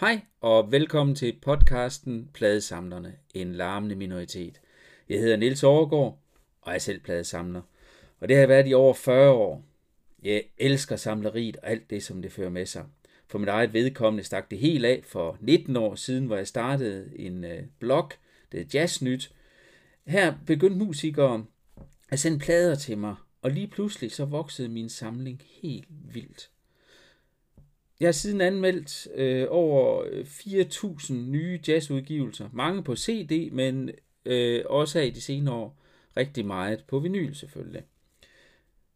[0.00, 4.60] Hej og velkommen til podcasten Pladesamlerne, en larmende minoritet.
[5.08, 6.18] Jeg hedder Nils Overgaard,
[6.60, 7.62] og jeg er selv pladesamler.
[8.20, 9.64] Og det har jeg været i over 40 år.
[10.22, 12.84] Jeg elsker samleriet og alt det, som det fører med sig.
[13.28, 17.10] For mit eget vedkommende stak det helt af for 19 år siden, hvor jeg startede
[17.16, 18.10] en øh, blog,
[18.52, 19.32] det er Jazznyt.
[20.06, 21.44] Her begyndte musikere
[22.08, 26.50] at sende plader til mig, og lige pludselig så voksede min samling helt vildt.
[28.00, 32.48] Jeg har siden anmeldt øh, over øh, 4.000 nye jazzudgivelser.
[32.52, 33.90] Mange på CD, men
[34.24, 35.76] øh, også her i de senere år
[36.16, 37.82] rigtig meget på vinyl selvfølgelig.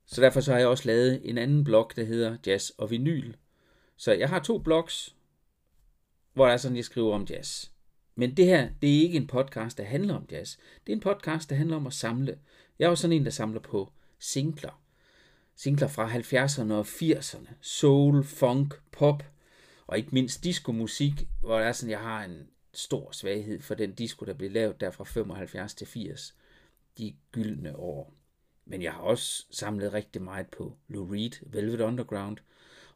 [0.07, 3.33] Så derfor så har jeg også lavet en anden blog, der hedder Jazz og Vinyl.
[3.97, 5.17] Så jeg har to blogs,
[6.33, 7.71] hvor der er sådan, jeg skriver om jazz.
[8.15, 10.57] Men det her, det er ikke en podcast, der handler om jazz.
[10.87, 12.39] Det er en podcast, der handler om at samle.
[12.79, 14.84] Jeg er jo sådan en, der samler på singler
[15.57, 19.25] singler fra 70'erne og 80'erne, soul, funk, pop,
[19.87, 23.95] og ikke mindst diskomusik, hvor der er sådan, jeg har en stor svaghed for den
[23.95, 26.35] disco, der blev lavet der fra 75 til 80,
[26.99, 28.15] de gyldne år.
[28.65, 32.37] Men jeg har også samlet rigtig meget på Lou Reed, Velvet Underground,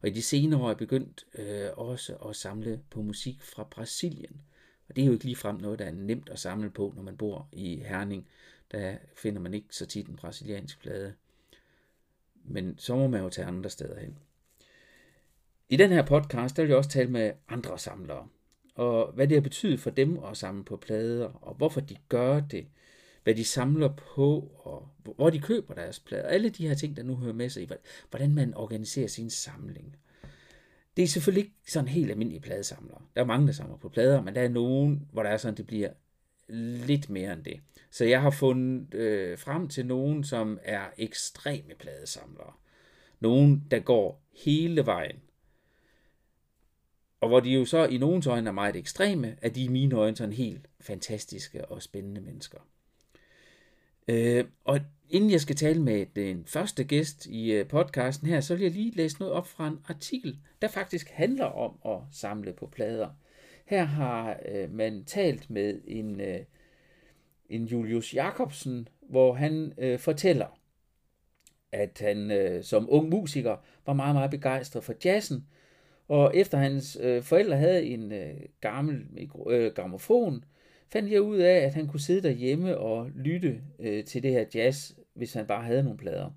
[0.00, 3.64] og i de senere år er jeg begyndt øh, også at samle på musik fra
[3.70, 4.40] Brasilien.
[4.88, 7.16] Og det er jo ikke ligefrem noget, der er nemt at samle på, når man
[7.16, 8.28] bor i Herning.
[8.72, 11.14] Der finder man ikke så tit en brasiliansk plade
[12.48, 14.18] men så må man jo tage andre steder hen.
[15.68, 18.28] I den her podcast, der vil jeg også tale med andre samlere,
[18.74, 22.40] og hvad det har betydet for dem at samle på plader, og hvorfor de gør
[22.40, 22.66] det,
[23.24, 26.28] hvad de samler på, og hvor de køber deres plader.
[26.28, 27.68] Alle de her ting, der nu hører med sig i,
[28.10, 29.96] hvordan man organiserer sin samling.
[30.96, 33.02] Det er selvfølgelig ikke sådan helt almindelige pladesamlere.
[33.14, 35.56] Der er mange, der samler på plader, men der er nogen, hvor der er sådan,
[35.56, 35.90] det bliver
[36.48, 37.60] lidt mere end det.
[37.90, 42.52] Så jeg har fundet øh, frem til nogen, som er ekstreme pladesamlere.
[43.20, 45.16] Nogen, der går hele vejen.
[47.20, 49.96] Og hvor de jo så i nogens øjne er meget ekstreme, er de i mine
[49.96, 52.58] øjne sådan helt fantastiske og spændende mennesker.
[54.08, 58.54] Øh, og inden jeg skal tale med den første gæst i øh, podcasten her, så
[58.54, 62.52] vil jeg lige læse noget op fra en artikel, der faktisk handler om at samle
[62.52, 63.08] på plader.
[63.68, 66.40] Her har øh, man talt med en, øh,
[67.48, 70.58] en Julius Jacobsen, hvor han øh, fortæller,
[71.72, 73.56] at han øh, som ung musiker
[73.86, 75.46] var meget, meget begejstret for jazzen,
[76.08, 79.06] og efter hans øh, forældre havde en øh, gammel
[79.50, 80.44] øh, gramofon,
[80.92, 84.44] fandt jeg ud af, at han kunne sidde derhjemme og lytte øh, til det her
[84.54, 86.30] jazz, hvis han bare havde nogle plader.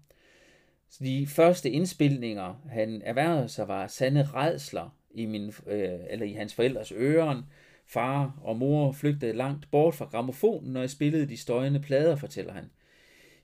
[0.90, 6.32] Så de første indspilninger, han erhvervede sig, var sande redsler i, min, øh, eller i
[6.32, 7.44] hans forældres øren.
[7.86, 12.54] Far og mor flygtede langt bort fra gramofonen, når jeg spillede de støjende plader, fortæller
[12.54, 12.70] han.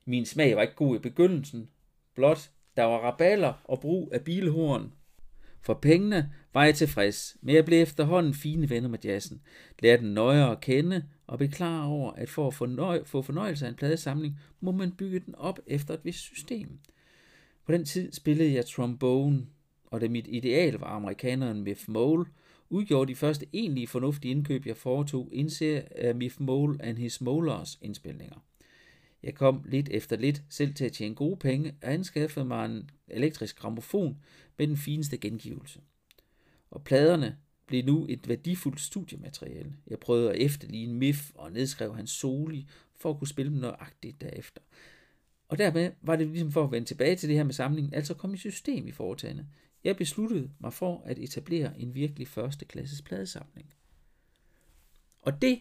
[0.06, 1.70] Min smag var ikke god i begyndelsen.
[2.16, 4.94] Blot der var raballer og brug af bilhorn.
[5.62, 9.42] For pengene var jeg tilfreds, men jeg blev efterhånden fine venner med jazzen.
[9.80, 13.66] Lærte den nøjere at kende og blev klar over, at for at fornøj- få fornøjelse
[13.66, 16.80] af en pladesamling, må man bygge den op efter et vist system.
[17.66, 19.46] På den tid spillede jeg trombone,
[19.92, 22.26] og da mit ideal var amerikaneren Miff Mole,
[22.70, 27.78] udgjorde de første egentlige fornuftige indkøb, jeg foretog, indser af Miff Mole and His Molers
[27.82, 28.44] indspilninger.
[29.24, 32.90] Jeg kom lidt efter lidt selv til at tjene gode penge og anskaffede mig en
[33.08, 34.18] elektrisk gramofon
[34.58, 35.80] med den fineste gengivelse.
[36.72, 37.38] Og pladerne
[37.68, 39.74] blev nu et værdifuldt studiemateriale.
[39.88, 44.22] Jeg prøvede at efterligne Miff og nedskrev hans soli for at kunne spille dem nøjagtigt
[44.22, 44.62] derefter.
[45.48, 48.14] Og dermed var det ligesom for at vende tilbage til det her med samlingen, altså
[48.14, 49.46] komme i system i foretagende.
[49.88, 53.74] Jeg besluttede mig for at etablere en virkelig første klasses pladesamling.
[55.22, 55.60] Og det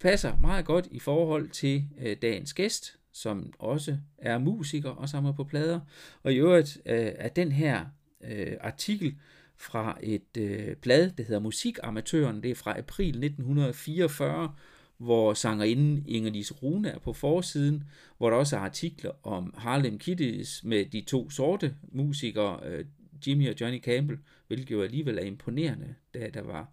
[0.00, 5.32] passer meget godt i forhold til øh, dagens gæst, som også er musiker og samler
[5.32, 5.80] på plader.
[6.22, 7.86] Og i øvrigt øh, er den her
[8.20, 9.16] øh, artikel
[9.56, 12.42] fra et øh, blad, der hedder Musikamatøren.
[12.42, 14.54] Det er fra april 1944,
[14.96, 17.84] hvor sangerinden Inger-Lise Rune er på forsiden,
[18.18, 22.84] hvor der også er artikler om Harlem Kiddies med de to sorte musikere, øh,
[23.26, 26.70] Jimmy og Johnny Campbell, hvilket jo alligevel er imponerende, da der var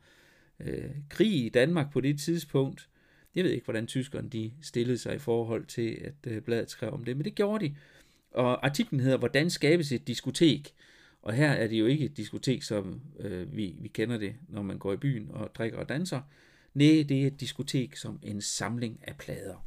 [0.59, 2.90] øh, krig i Danmark på det tidspunkt.
[3.35, 6.94] Jeg ved ikke, hvordan tyskerne de stillede sig i forhold til, at øh, bladet skrev
[6.94, 7.76] om det, men det gjorde de.
[8.32, 10.73] Og artiklen hedder, Hvordan skabes et diskotek?
[11.22, 14.62] Og her er det jo ikke et diskotek, som øh, vi, vi kender det, når
[14.62, 16.22] man går i byen og drikker og danser.
[16.73, 19.66] Nej, det er et diskotek som en samling af plader.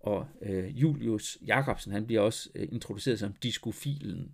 [0.00, 4.32] Og øh, Julius Jacobsen, han bliver også øh, introduceret som diskofilen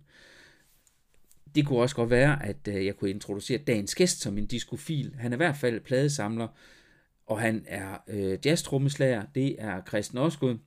[1.55, 5.15] det kunne også godt være, at øh, jeg kunne introducere dagens gæst som en diskofil.
[5.19, 6.47] Han er i hvert fald pladesamler,
[7.25, 9.23] og han er øh, jazztrommeslager.
[9.35, 10.57] Det er Christian Osgood,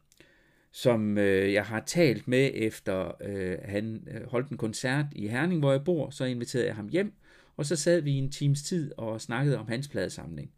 [0.72, 5.60] som øh, jeg har talt med efter øh, han øh, holdt en koncert i Herning,
[5.60, 6.10] hvor jeg bor.
[6.10, 7.12] Så inviterede jeg ham hjem,
[7.56, 10.50] og så sad vi i en times tid og snakkede om hans pladesamling.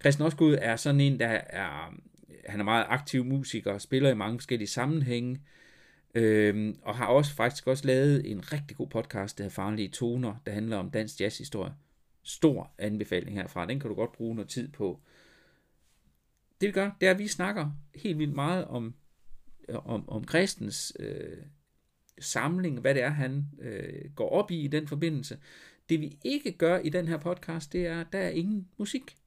[0.00, 1.94] Christian Osgood er sådan en, der er,
[2.46, 5.40] han er meget aktiv musiker, spiller i mange forskellige sammenhænge,
[6.14, 10.34] øhm, og har også faktisk også lavet en rigtig god podcast, der hedder Farlige Toner,
[10.46, 11.74] der handler om dansk jazzhistorie.
[12.22, 15.00] Stor anbefaling herfra, den kan du godt bruge noget tid på.
[16.60, 18.94] Det vi gør, det er, at vi snakker helt vildt meget om,
[19.68, 21.36] øh, om, om Kristens øh,
[22.18, 25.38] samling, hvad det er, han øh, går op i i den forbindelse.
[25.88, 29.21] Det vi ikke gør i den her podcast, det er, at der er ingen musik.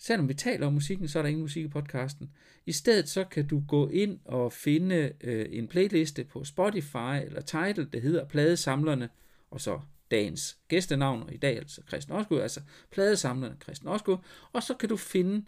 [0.00, 2.30] Selvom vi taler om musikken, så er der ingen musik i podcasten.
[2.66, 7.40] I stedet så kan du gå ind og finde øh, en playliste på Spotify eller
[7.40, 9.08] Tidal, der hedder Pladesamlerne,
[9.50, 9.80] og så
[10.10, 12.60] dagens gæstenavn, og i dag altså Christian Osgaard, altså
[12.90, 15.44] Pladesamlerne Christian Osgaard, og så kan du finde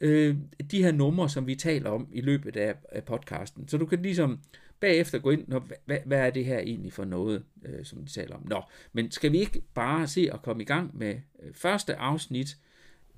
[0.00, 0.36] øh,
[0.70, 3.68] de her numre, som vi taler om i løbet af, af podcasten.
[3.68, 4.40] Så du kan ligesom
[4.80, 8.12] bagefter gå ind, og hvad, hvad er det her egentlig for noget, øh, som de
[8.12, 8.46] taler om.
[8.46, 8.62] Nå,
[8.92, 12.56] men skal vi ikke bare se at komme i gang med øh, første afsnit?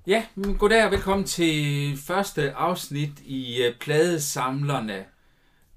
[0.07, 0.25] Ja,
[0.59, 5.05] goddag og velkommen til første afsnit i øh, Pladesamlerne.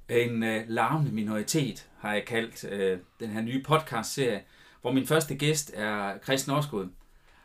[0.08, 4.42] En øh, larmende minoritet har jeg kaldt øh, den her nye podcast-serie,
[4.80, 6.88] hvor min første gæst er Christian Årsgaard.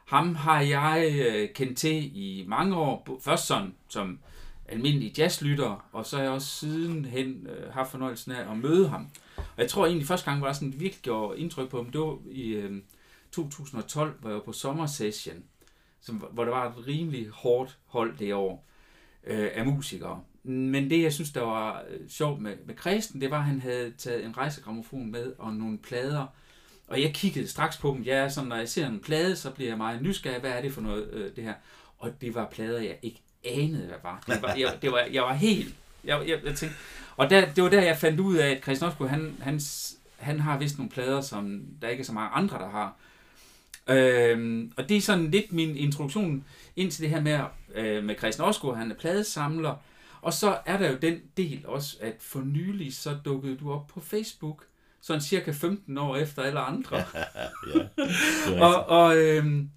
[0.06, 4.20] Ham har jeg øh, kendt til i mange år, først sådan, som
[4.68, 9.08] almindelig jazzlytter, og så har jeg også sidenhen øh, haft fornøjelsen af at møde ham.
[9.38, 12.02] Og jeg tror egentlig, første gang var der sådan virkelig gjorde indtryk på ham, det
[12.02, 12.82] var i øh,
[13.32, 15.44] 2012, hvor jeg var på sommersession,
[16.04, 18.66] som, hvor der var et rimelig hårdt hold det år
[19.28, 20.22] øh, af musikere.
[20.44, 23.62] Men det, jeg synes, der var øh, sjovt med, med Kristen, det var, at han
[23.62, 26.26] havde taget en rejsegrammofon med og nogle plader,
[26.88, 28.06] og jeg kiggede straks på dem.
[28.06, 30.40] Jeg er sådan, når jeg ser en plade, så bliver jeg meget nysgerrig.
[30.40, 31.54] Hvad er det for noget, øh, det her?
[32.00, 34.24] Og det var plader, jeg ikke anede, hvad var.
[34.28, 35.76] Det var jeg, det var, jeg var helt...
[36.04, 36.78] Jeg, jeg, jeg tænkte,
[37.16, 39.62] og der, det var der, jeg fandt ud af, at Christian Osgaard, han, han,
[40.18, 42.96] han har vist nogle plader, som der ikke er så mange andre, der har.
[43.90, 46.44] Øhm, og det er sådan lidt min introduktion
[46.76, 47.40] ind til det her med,
[47.76, 48.78] øh, med Christian Osgaard.
[48.78, 49.76] Han er pladesamler.
[50.22, 53.88] Og så er der jo den del også, at for nylig så dukkede du op
[53.88, 54.66] på Facebook
[55.02, 57.04] sådan cirka 15 år efter alle andre.
[58.48, 59.70] ja, og, og, øhm,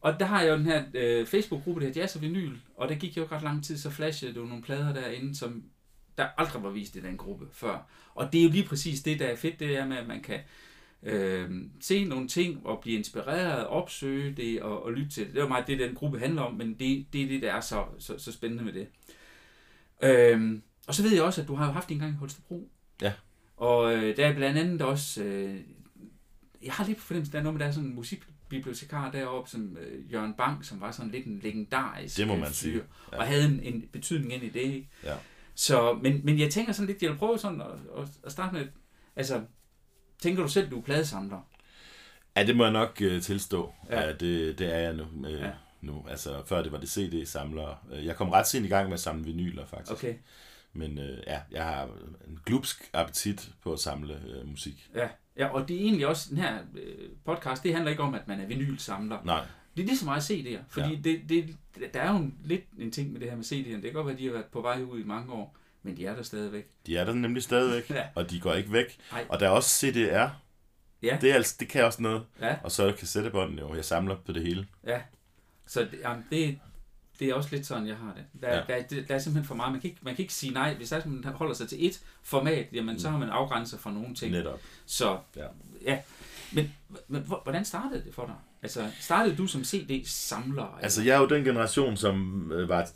[0.00, 2.88] og der har jeg jo den her øh, Facebook-gruppe, der hedder Jazz og Vinyl, og
[2.88, 5.62] der gik jo ikke ret lang tid, så flashede du nogle plader derinde, som
[6.18, 7.86] der aldrig var vist i den gruppe før.
[8.14, 10.22] Og det er jo lige præcis det, der er fedt, det er med, at man
[10.22, 10.40] kan
[11.04, 15.34] øh, se nogle ting og blive inspireret, opsøge det og, og lytte til det.
[15.34, 17.60] Det jo meget det, den gruppe handler om, men det, det er det, der er
[17.60, 18.86] så, så, så spændende med det.
[20.02, 22.68] Øh, og så ved jeg også, at du har jo haft en gang i Holstebro.
[23.02, 23.12] Ja.
[23.56, 25.60] Og øh, der er blandt andet også, øh,
[26.62, 29.50] jeg har lidt på fornemmelse, der er noget med, der er sådan en musikbibliotekar deroppe,
[29.50, 32.82] som øh, Jørgen Bang, som var sådan lidt en legendarisk det må man fyr, sige.
[33.12, 33.18] Ja.
[33.18, 34.60] og havde en, en betydning ind i det.
[34.60, 34.88] Ikke?
[35.04, 35.14] Ja.
[35.54, 38.66] Så, men, men jeg tænker sådan lidt, jeg vil prøve sådan at, at starte med,
[39.16, 39.42] altså,
[40.18, 41.40] tænker du selv, du er pladesamler?
[42.36, 43.72] Ja, det må jeg nok øh, tilstå.
[43.90, 44.00] Ja.
[44.06, 44.12] Ja.
[44.12, 45.04] det, det er jeg nu.
[45.28, 45.50] Øh, Ja.
[45.80, 46.04] nu.
[46.10, 47.76] Altså, før det var det CD-samlere.
[47.92, 49.92] Øh, Jeg kom ret sent i gang med at samle vinyler, faktisk.
[49.92, 50.14] Okay,
[50.72, 51.84] Men øh, ja, jeg har
[52.28, 54.90] en glupsk appetit på at samle øh, musik.
[54.94, 55.08] ja.
[55.36, 58.28] Ja, og det er egentlig også, den her øh, podcast, det handler ikke om, at
[58.28, 59.18] man er vinylsamler.
[59.24, 59.44] Nej,
[59.76, 60.88] Det er lige så meget CD'er, fordi.
[60.94, 61.00] Ja.
[61.04, 61.56] det, det,
[61.94, 63.74] der er jo en, lidt en ting med det her med CD'erne.
[63.74, 65.96] Det kan godt være, at de har været på vej ud i mange år, men
[65.96, 66.66] de er der stadigvæk.
[66.86, 68.02] de er der nemlig stadigvæk, Ja.
[68.14, 68.98] og de går ikke væk.
[69.12, 69.26] Nej.
[69.28, 70.28] Og der er også CDR.
[71.02, 71.18] Ja.
[71.20, 72.22] Det, er altså, det kan også noget.
[72.40, 73.74] Ja, Og så er kassettebåndene jo.
[73.74, 74.66] Jeg samler på det hele.
[74.86, 75.00] ja.
[75.66, 76.58] Så det, jamen, det,
[77.18, 78.24] det er også lidt sådan, jeg har det.
[78.42, 78.56] Der, ja.
[78.56, 79.72] Der, der, der er simpelthen for meget.
[79.72, 80.74] Man kan ikke, man kan ikke sige nej.
[80.74, 83.90] Hvis der, er, man holder sig til et format, jamen, så har man afgrænset for
[83.90, 84.32] nogle ting.
[84.32, 84.60] Netop.
[84.86, 85.46] Så Ja.
[85.82, 85.98] ja.
[86.52, 86.74] Men,
[87.08, 88.34] men hvor- hvordan startede det for dig?
[88.64, 90.78] Altså, startede du som CD-samler?
[90.82, 92.90] Altså, jeg er jo den generation, som øh, var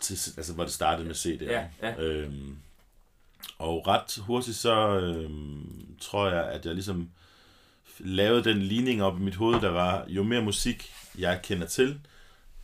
[0.00, 1.52] til, altså, hvor det startede med CD'er.
[1.52, 2.02] Ja, ja.
[2.02, 2.56] Øhm,
[3.58, 7.10] og ret hurtigt så øhm, tror jeg, at jeg ligesom
[7.98, 12.00] lavede den ligning op i mit hoved, der var, jo mere musik jeg kender til,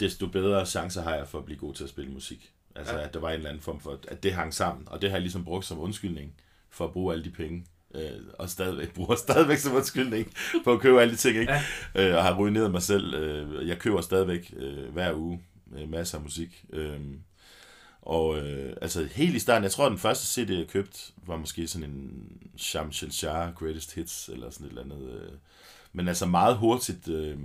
[0.00, 2.52] desto bedre chancer har jeg for at blive god til at spille musik.
[2.75, 3.04] Altså, ja.
[3.04, 4.88] at der var en eller anden form for, at det hang sammen.
[4.88, 6.35] Og det har jeg ligesom brugt som undskyldning
[6.71, 7.66] for at bruge alle de penge.
[7.94, 10.32] Øh, og stadigvæk bruger stadigvæk som undskyldning
[10.64, 11.52] for at købe alle de ting, ikke?
[11.94, 12.08] Ja.
[12.08, 13.14] Øh, og har ruineret mig selv.
[13.14, 15.40] Øh, jeg køber stadigvæk øh, hver uge
[15.76, 16.64] øh, masser af musik.
[16.72, 17.00] Øh,
[18.02, 21.68] og øh, altså helt i starten, jeg tror, den første CD, jeg købte, var måske
[21.68, 25.11] sådan en Sham Shah Greatest Hits, eller sådan et eller andet.
[25.11, 25.32] Øh.
[25.92, 27.38] Men altså meget hurtigt øh,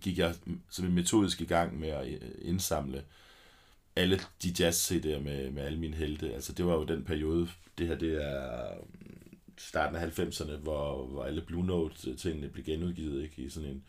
[0.00, 0.34] gik jeg
[0.70, 3.02] sådan metodisk i gang med at øh, indsamle
[3.96, 6.34] alle de jazz-CD'er med, med alle mine helte.
[6.34, 7.48] Altså det var jo den periode,
[7.78, 8.66] det her det er
[9.60, 13.42] starten af 90'erne, hvor, hvor alle Blue Note-tingene blev genudgivet ikke?
[13.42, 13.84] i sådan en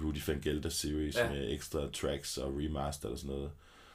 [0.00, 1.30] Rudy Van Gelder series Ja.
[1.30, 3.50] med ekstra tracks og remaster og sådan noget.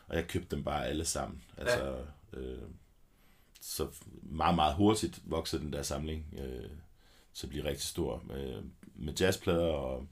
[0.07, 1.41] Og jeg købte dem bare alle sammen.
[1.57, 1.98] Altså,
[2.34, 2.39] ja.
[2.39, 2.62] øh,
[3.62, 3.88] så
[4.22, 6.69] meget, meget hurtigt voksede den der samling øh,
[7.34, 8.24] til at blive rigtig stor.
[8.27, 8.62] Med,
[8.96, 10.07] med jazzplader og,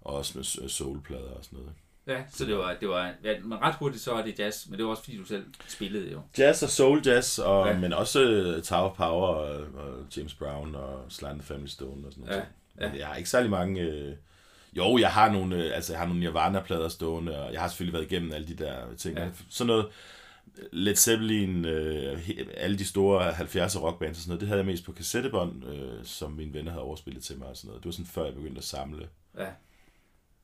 [0.00, 1.72] Og også med soulplader og sådan noget.
[2.06, 4.76] Ja, så det var, det var ja, men ret hurtigt så er det jazz, men
[4.78, 6.20] det var også fordi du selv spillede jo.
[6.38, 7.72] Jazz og soul jazz, og, Ja.
[7.72, 7.78] ja.
[7.78, 11.66] men også øh, Tower of Power og, og James Brown og Sly and the Family
[11.68, 12.44] Stone og sådan noget.
[12.80, 13.80] Ja, Men jeg har ikke særlig mange...
[13.80, 14.14] Øh,
[14.76, 17.92] jo, jeg har nogle, øh, altså, jeg har nogle Nirvana-plader stående, og jeg har selvfølgelig
[17.94, 19.16] været igennem alle de der ting.
[19.18, 19.24] Ja.
[19.24, 19.30] Ja.
[19.50, 19.86] Sådan noget
[20.72, 24.84] Led Zeppelin, øh, alle de store 70'er rockbands og sådan noget, det havde jeg mest
[24.84, 27.82] på kassettebånd, øh, som mine venner havde overspillet til mig og sådan noget.
[27.82, 29.08] Det var sådan før jeg begyndte at samle.
[29.38, 29.46] Ja.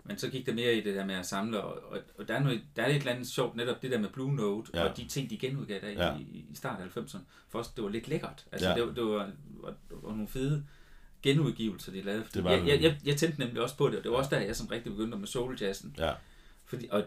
[0.04, 2.34] Men så gik der mere i det der med at samle, og, og, og der,
[2.34, 4.82] er noget, der er et eller andet sjovt, netop det der med Blue Note, ja.
[4.82, 4.90] Ja.
[4.90, 6.06] og de ting, de genudgav der Ja.
[6.06, 6.18] ja.
[6.18, 7.18] i, i starten af 90'erne.
[7.48, 8.46] For os, det var lidt lækkert.
[8.52, 8.74] Altså, Ja.
[8.74, 10.64] det, var, det var, var, var nogle fede
[11.22, 12.24] genudgivelser, de lavede.
[12.34, 12.68] Det var jeg, det.
[12.68, 14.66] jeg, jeg, jeg, tændte nemlig også på det, og det var også der, jeg som
[14.66, 15.94] rigtig begyndte med souljazzen.
[15.98, 16.12] Ja,
[16.64, 17.04] Fordi, og,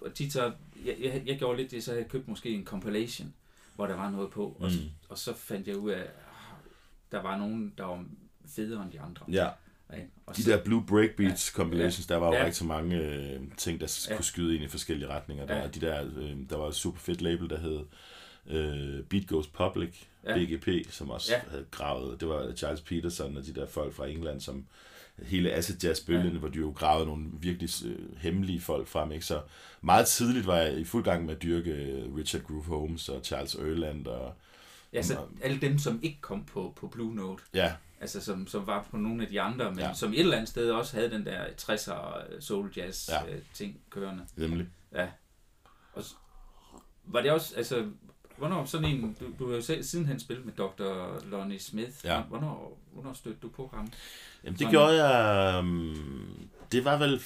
[0.00, 0.52] og tit så,
[0.84, 3.34] jeg, jeg, jeg gjorde lidt det, så jeg købte måske en compilation,
[3.74, 4.90] hvor der var noget på, og, Mm.
[5.08, 6.10] og så fandt jeg ud af, at
[7.12, 8.04] der var nogen, der var
[8.48, 9.26] federe end de andre.
[9.28, 9.48] ja.
[9.96, 10.08] Ikke?
[10.26, 11.56] Og De så, der Blue Breakbeats ja.
[11.62, 12.38] compilations, der var jo Ja.
[12.40, 12.46] ja.
[12.46, 14.16] rigtig mange øh, ting, der Ja.
[14.16, 15.46] kunne skyde ind i forskellige retninger.
[15.46, 15.62] Der, Ja.
[15.62, 15.68] ja.
[15.68, 17.80] de der, øh, der var et super fedt label, der hed
[18.46, 20.38] øh, Beat Goes Public, Ja.
[20.38, 20.46] ja.
[20.56, 21.36] BGP, som også Ja.
[21.44, 21.50] ja.
[21.50, 22.20] havde gravet.
[22.20, 24.64] Det var Charles Peterson og de der folk fra England, som
[25.22, 26.32] hele acid jazz bølgen, Ja.
[26.32, 26.38] ja.
[26.38, 29.12] hvor de jo gravede nogle virkelig øh, hemmelige folk frem.
[29.12, 29.24] Ikke?
[29.26, 29.40] Så
[29.80, 33.20] meget tidligt var jeg i fuld gang med at dyrke øh, Richard Groove Holmes og
[33.24, 34.06] Charles Erland.
[34.06, 34.34] Og,
[34.92, 38.66] ja, så alle dem, som ikke kom på, på Blue Note, ja, altså som, som
[38.66, 39.94] var på nogle af de andre, men ja.
[39.94, 43.26] Som et eller andet sted også havde den der 60'er soul jazz ja.
[43.34, 44.26] Øh, ting kørende.
[44.36, 44.66] nemlig.
[44.92, 45.08] Ja.
[45.92, 46.02] Og
[47.04, 47.86] var det også, altså,
[48.36, 51.24] hvornår sådan en, du, du har jo selv sidenhen spillet med Dr.
[51.30, 52.20] Lonnie Smith, Ja.
[52.20, 53.92] hvornår, hvornår stødte du på ham?
[54.44, 54.70] Jamen, det Sådan.
[54.72, 55.58] gjorde jeg...
[55.60, 57.20] Um, det var vel...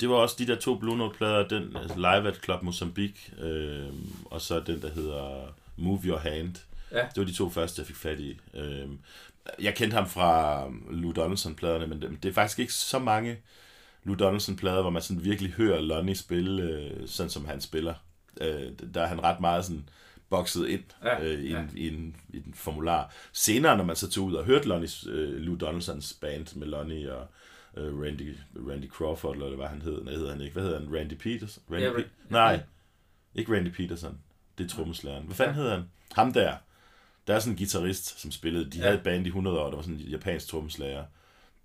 [0.00, 3.92] Det var også de der to Blue Note-plader, den altså Live at Club Mozambique, øh,
[4.24, 5.46] og så den, der hedder
[5.76, 6.54] Move Your Hand.
[6.92, 6.98] Ja.
[7.02, 8.40] Det var de to første, jeg fik fat i.
[8.54, 8.88] Øh,
[9.60, 13.36] jeg kendte ham fra Lou Donaldson-pladerne, men det, det er faktisk ikke så mange
[14.04, 17.94] Lou Donaldson-plader, hvor man sådan virkelig hører Lonnie spille, øh, sådan som han spiller.
[18.40, 19.88] Øh, der er han ret meget sådan
[20.30, 21.58] bokset ind Ja, øh, i, ja.
[21.60, 23.14] en, i, en, i en formular.
[23.32, 27.14] Senere, når man så tog ud og hørte Lonnies, øh, Lou Donaldsons band med Lonnie
[27.14, 27.26] og
[27.76, 28.36] øh, Randy,
[28.70, 30.02] Randy Crawford, eller hvad han hed.
[30.04, 30.52] Nej, hedder han ikke.
[30.52, 30.94] Hvad hedder han?
[30.96, 31.62] Randy Peterson?
[31.70, 32.60] Randy Ja, Pe- Nej,
[33.34, 34.18] ikke Randy Peterson.
[34.58, 35.24] Det er trommeslageren.
[35.26, 35.60] Hvad fanden Ja.
[35.62, 35.84] hedder han?
[36.12, 36.56] Ham der.
[37.30, 38.70] Der er sådan en guitarist, som spillede.
[38.70, 38.82] De Ja.
[38.84, 39.68] havde et band i 100 år.
[39.68, 41.04] Der var sådan en japansk trommeslager.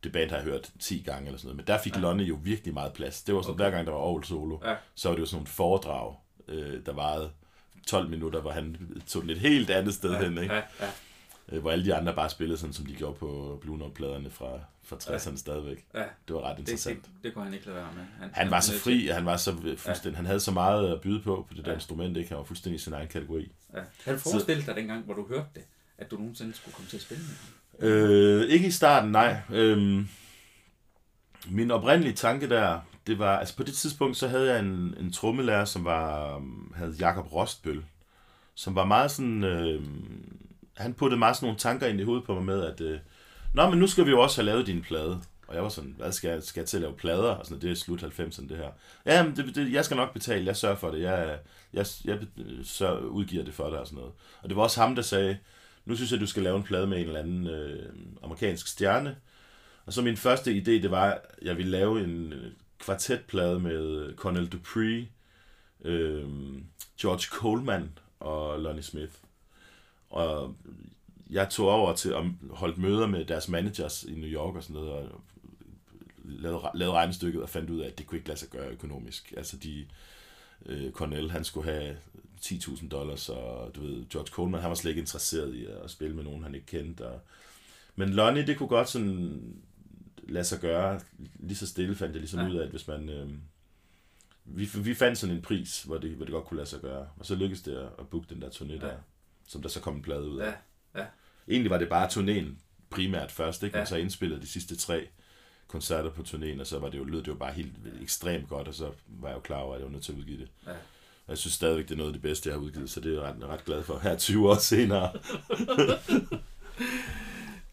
[0.04, 1.58] Det band har jeg hørt 10 gange eller sådan noget.
[1.58, 2.00] Men der fik Ja.
[2.02, 3.24] Lonnie jo virkelig meget plads.
[3.24, 3.64] Det var sådan, okay.
[3.64, 4.76] hver gang der var Aarhus solo, Ja.
[4.96, 6.16] så var det jo sådan nogle foredrag,
[6.48, 7.30] øh, der varede
[7.88, 10.54] 12 minutter, hvor han tog den et helt andet sted ja, hen, ikke?
[10.54, 10.88] Ja, ja,
[11.52, 14.60] Øh, hvor alle de andre bare spillede sådan, som de gjorde på Blue Note-pladerne fra,
[14.84, 15.86] fra 60'erne stadigvæk.
[15.94, 16.04] ja.
[16.28, 17.04] Det var ret Det, interessant.
[17.06, 18.30] det, det kunne han ikke lade være med.
[18.34, 21.46] Han var så fri, han var så fuldstændig, han havde så meget at byde på
[21.50, 21.76] på det der Ja.
[21.76, 22.30] instrument, ikke?
[22.30, 23.52] Han var fuldstændig i sin egen kategori.
[23.74, 23.80] Ja.
[24.06, 25.64] Har du forestillet dig dengang, hvor du hørte det,
[25.98, 27.90] at du nogensinde skulle komme til at spille med ham?
[27.90, 29.38] Øh, ikke i starten, nej.
[29.52, 30.08] Øhm,
[31.50, 35.12] min oprindelige tanke der, det var, altså på det tidspunkt, så havde jeg en, en
[35.12, 36.42] trommelærer, som var,
[36.76, 37.86] havde Jakob Rostbøl,
[38.56, 39.84] som var meget sådan, øh,
[40.78, 43.00] han puttede meget sådan nogle tanker ind i hovedet på mig med, at, øh,
[43.54, 45.22] nå, men nu skal vi jo også have lavet din plade.
[45.48, 47.30] Og jeg var sådan, hvad skal jeg, skal jeg til at lave plader?
[47.30, 48.72] Og sådan, det er slut 90'erne, det her.
[49.06, 51.40] Ja, men det, det, jeg skal nok betale, jeg sørger for det, jeg,
[51.74, 52.20] jeg, jeg
[52.64, 54.14] så udgiver det for dig og sådan noget.
[54.42, 55.38] Og det var også ham, der sagde,
[55.86, 59.16] nu synes jeg, du skal lave en plade med en eller anden øh, amerikansk stjerne.
[59.86, 63.88] Og så min første idé, det var, at jeg ville lave en øh, kvartetplade med
[63.88, 65.08] øh, Cornel Dupree,
[65.84, 66.28] øh,
[67.02, 69.14] George Coleman og Lonnie Smith.
[70.10, 70.56] Og
[71.30, 74.74] jeg tog over til at holde møder med deres managers i New York og sådan
[74.82, 75.22] noget, og
[76.24, 79.34] lavede, lavede regnestykket og fandt ud af, at det kunne ikke lade sig gøre økonomisk.
[79.38, 79.86] Altså de,
[80.66, 81.98] øh, Cornell, han skulle have
[82.42, 86.16] 10.000 dollars, og du ved, George Coleman, han var slet ikke interesseret i at spille
[86.16, 87.08] med nogen, han ikke kendte.
[87.08, 87.20] Og...
[87.96, 89.42] Men Lonnie, det kunne godt sådan
[90.28, 91.00] lade sig gøre.
[91.40, 92.48] Lige så stille fandt jeg ligesom Ja.
[92.50, 93.10] ud af, at hvis man...
[93.10, 93.30] Øh,
[94.46, 97.08] vi, vi fandt sådan en pris, hvor det, hvor det godt kunne lade sig gøre.
[97.18, 98.78] Og så lykkedes det at, at booke den der turné Ja.
[98.80, 98.98] der,
[99.48, 100.54] som der så kom en plade ud af.
[100.96, 101.06] Ja, ja.
[101.48, 102.46] Egentlig var det bare turnéen
[102.90, 103.78] primært først, ikke?
[103.78, 103.82] Ja.
[103.82, 105.08] Men så indspillede de sidste tre
[105.68, 108.68] koncerter på turnéen, og så var det jo, lød det jo bare helt ekstremt godt,
[108.68, 110.50] og så var jeg jo klar over, at jeg var nødt til at udgive det.
[110.66, 110.72] Ja.
[110.72, 113.18] Og jeg synes stadigvæk, det er noget af det bedste, jeg har udgivet, så det
[113.18, 115.12] er jeg ret, ret glad for her 20 år senere.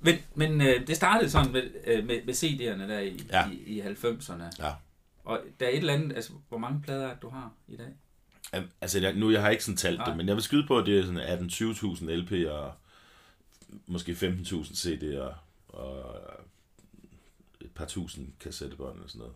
[0.04, 3.50] Men, men øh, det startede sådan med, øh, med, med CD'erne der i, ja.
[3.50, 4.42] I, i 90'erne.
[4.58, 4.72] Ja.
[5.24, 7.88] Og der er et eller andet, altså hvor mange plader er du har i dag?
[8.80, 10.06] Altså, jeg, nu jeg har ikke sådan talt Nej.
[10.06, 12.72] det, men jeg vil skyde på, at det er sådan 18-20.000 LP'er, og
[13.86, 15.34] måske 15.000 CD'er,
[15.68, 16.20] og
[17.60, 19.34] et par tusind kassettebånd og sådan noget.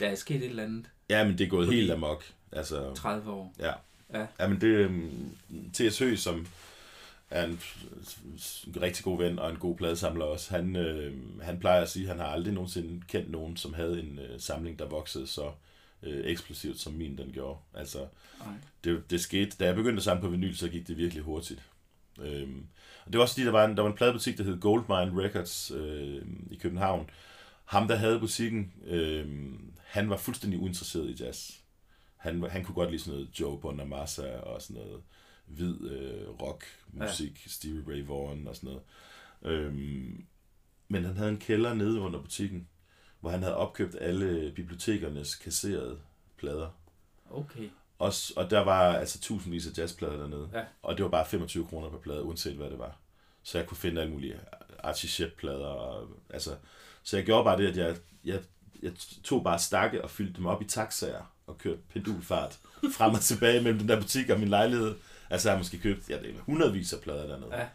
[0.00, 2.24] Der er sket et eller andet Ja, men det er gået helt amok.
[2.52, 3.54] Altså, 30 år.
[3.58, 3.72] Ja.
[4.14, 4.26] Ja.
[4.40, 5.36] ja men det øhm,
[5.72, 5.98] T.S.
[5.98, 6.46] Høgh, som
[7.30, 7.60] er en
[8.82, 10.50] rigtig god ven og en god pladesamler også.
[10.50, 14.00] Han, øh, han plejer at sige, at han har aldrig nogensinde kendt nogen, som havde
[14.00, 15.52] en øh, samling, der voksede så
[16.02, 17.58] øh, eksplosivt, som min den gjorde.
[17.74, 18.06] Altså,
[18.84, 21.62] det, det skete, da jeg begyndte at samle på vinyl, så gik det virkelig hurtigt.
[22.20, 22.66] Øhm,
[23.04, 25.22] og det var også fordi, der var en, der var en pladebutik, der hed Goldmine
[25.22, 27.10] Records øh, i København.
[27.64, 29.52] Ham, der havde butikken, øh,
[29.84, 31.50] han var fuldstændig uinteresseret i jazz.
[32.16, 35.02] Han, han kunne godt lide sådan noget Joe Bonamassa og sådan noget
[35.46, 37.50] hvid øh, rock musik, ja.
[37.50, 38.82] Stevie Ray Vaughan og sådan noget.
[39.42, 40.26] Øhm,
[40.88, 42.68] men han havde en kælder nede under butikken,
[43.20, 45.98] hvor han havde opkøbt alle bibliotekernes kasserede
[46.38, 46.68] plader.
[47.30, 47.68] Okay.
[47.98, 50.50] Og, og der var altså tusindvis af jazzplader dernede.
[50.54, 50.64] Ja.
[50.82, 52.96] Og det var bare 25 kroner per plade, uanset hvad det var.
[53.42, 54.40] Så jeg kunne finde alle mulige
[54.78, 55.66] Archie Shepp-plader.
[55.66, 56.56] Og, altså,
[57.02, 58.40] så jeg gjorde bare det, at jeg, jeg,
[58.82, 58.92] jeg
[59.24, 62.58] tog bare stakke og fyldte dem op i taxaer og kørte pendulfart
[62.96, 64.94] frem og tilbage mellem den der butik og min lejlighed.
[65.30, 67.54] Altså jeg har måske købt ja, det er hundredvis af plader dernede.
[67.56, 67.66] Ja.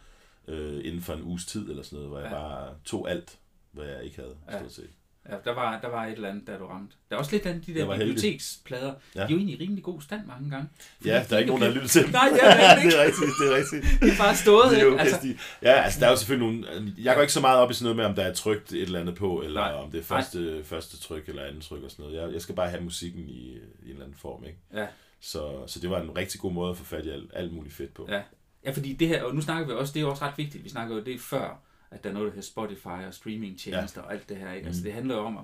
[0.48, 2.38] Øh, inden for en uges tid eller sådan noget, hvor jeg Ja.
[2.38, 3.38] bare tog alt,
[3.72, 4.60] hvad jeg ikke havde, Ja.
[4.60, 4.90] stort set.
[5.30, 6.96] Ja, der var, der var et eller andet, der du ramte.
[7.10, 8.94] Der er også lidt af de der biblioteksplader.
[9.16, 9.22] Ja.
[9.22, 9.22] Ja.
[9.22, 10.70] De er jo egentlig i rimelig god stand mange gange.
[11.06, 12.12] Ja, der er ikke nogen, der har lyttet til dem.
[12.12, 14.02] Nej, det er det det er rigtigt, det er rigtigt.
[14.02, 14.98] De er bare stået, Det er jo?
[14.98, 15.28] Altså,
[15.62, 16.94] ja, altså der er jo selvfølgelig nogle...
[16.98, 18.82] Jeg går ikke så meget op i sådan noget med, om der er trykt et
[18.82, 19.72] eller andet på, eller Nej.
[19.74, 22.22] om det er første, første tryk eller andet tryk og sådan noget.
[22.22, 24.58] Jeg, jeg skal bare have musikken i, i en eller anden form, ikke?
[24.74, 24.88] ja.
[25.24, 27.76] Så, så det var en rigtig god måde at få fat i alt, alt muligt
[27.76, 28.08] fedt på.
[28.10, 28.22] Ja.
[28.66, 30.70] ja, fordi det her, og nu snakker vi også, det er også ret vigtigt, vi
[30.70, 31.60] snakker jo det før,
[31.92, 34.08] at der er noget, der hedder Spotify og streamingtjenester ja.
[34.08, 34.68] og alt det her, ikke?
[34.68, 34.84] Altså Mm.
[34.84, 35.44] det handler jo om at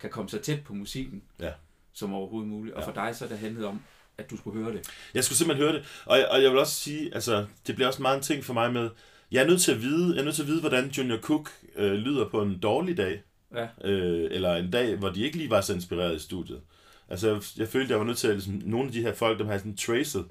[0.00, 1.50] kan komme så tæt på musikken, Ja.
[1.92, 2.74] som overhovedet muligt.
[2.76, 2.86] Og Ja.
[2.88, 3.80] for dig så er det handlet om,
[4.18, 4.90] at du skulle høre det.
[5.14, 5.84] Jeg skulle simpelthen høre det.
[6.06, 8.72] Og, og jeg vil også sige, altså, det bliver også meget en ting for mig
[8.72, 8.90] med,
[9.32, 11.50] jeg er nødt til at vide, jeg er nødt til at vide, hvordan Junior Cook
[11.76, 13.22] øh, lyder på en dårlig dag.
[13.54, 13.68] Ja.
[13.84, 16.60] Øh, eller en dag, hvor de ikke lige var så inspireret i studiet.
[17.08, 19.38] Altså, jeg, jeg følte, jeg var nødt til at, ligesom, nogle af de her folk,
[19.38, 20.24] dem har jeg sådan tracet.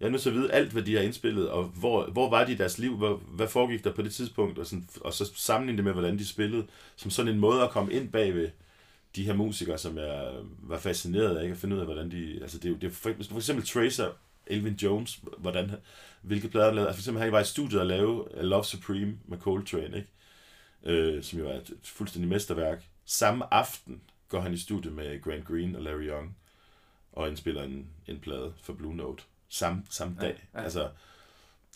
[0.00, 2.44] Jeg er nødt til at vide alt, hvad de har indspillet, og hvor, hvor var
[2.44, 5.30] de i deres liv, hvor, hvad foregik der på det tidspunkt, og, sådan, og så
[5.34, 8.50] sammenligne det med, hvordan de spillede, som sådan en måde at komme ind bagved
[9.16, 11.52] de her musikere, som jeg var fascineret af, ikke?
[11.52, 12.38] at finde ud af, hvordan de...
[12.42, 14.10] Altså, det er jo, det for, for eksempel tracer
[14.46, 15.70] Elvin Jones, hvordan,
[16.22, 16.88] hvilke plader han lavede.
[16.88, 20.08] Altså, for eksempel, han var i studiet og lave Love Supreme med Coltrane, ikke?
[20.84, 22.84] Øh, som jo er et fuldstændig mesterværk.
[23.04, 26.36] Samme aften går han i studiet med Grant Green og Larry Young,
[27.12, 29.22] og indspiller en, en plade for Blue Note.
[29.50, 30.48] Samme, samme Ja, dag.
[30.54, 30.62] ja.
[30.62, 30.88] Altså,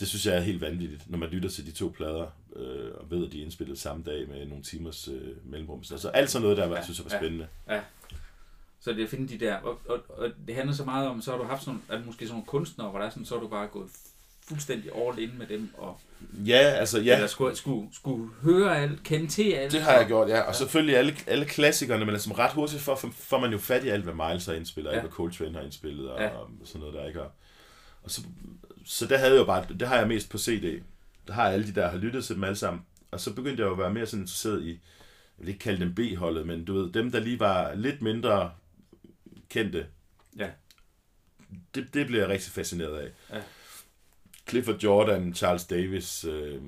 [0.00, 3.10] det synes jeg er helt vanvittigt, når man lytter til de to plader, øh, og
[3.10, 5.84] ved, at de er indspillet samme dag med nogle timers øh, mellemrum.
[5.84, 7.18] Så alt sådan noget, der var, Ja, synes jeg var ja.
[7.18, 7.46] spændende.
[8.80, 11.22] Så det er at finde de der, og, og, og det handler så meget om,
[11.22, 13.34] så har du haft sådan, at måske sådan nogle kunstnere, hvor der er sådan, så
[13.34, 13.90] har du bare gået
[14.48, 16.00] fuldstændig all in med dem, og
[16.46, 19.72] Ja, altså ja, eller skulle, skulle, skulle høre alt, kende til alt.
[19.72, 20.40] det har jeg gjort, ja.
[20.40, 23.88] Og selvfølgelig alle, alle klassikerne, men altså ret hurtigt får, får man jo fat i
[23.88, 25.00] alt, hvad Miles har indspillet, og Ja.
[25.00, 26.28] alt, hvad Coltrane har indspillet, og, Ja.
[26.28, 27.22] og sådan noget der, ikke?
[27.22, 27.30] Og,
[28.04, 28.22] og så,
[28.84, 30.82] så der havde jeg jo bare, det har jeg mest på CD.
[31.26, 32.82] Der har jeg alle de der, har lyttet til dem alle sammen.
[33.10, 34.78] Og så begyndte jeg jo at være mere sådan interesseret i, jeg
[35.38, 38.52] vil ikke kalde dem B-holdet, men du ved, dem der lige var lidt mindre
[39.48, 39.86] kendte.
[40.36, 40.50] Ja.
[41.74, 43.10] Det, det blev jeg rigtig fascineret af.
[43.30, 43.42] Ja.
[44.48, 46.60] Clifford Jordan, Charles Davis, øh,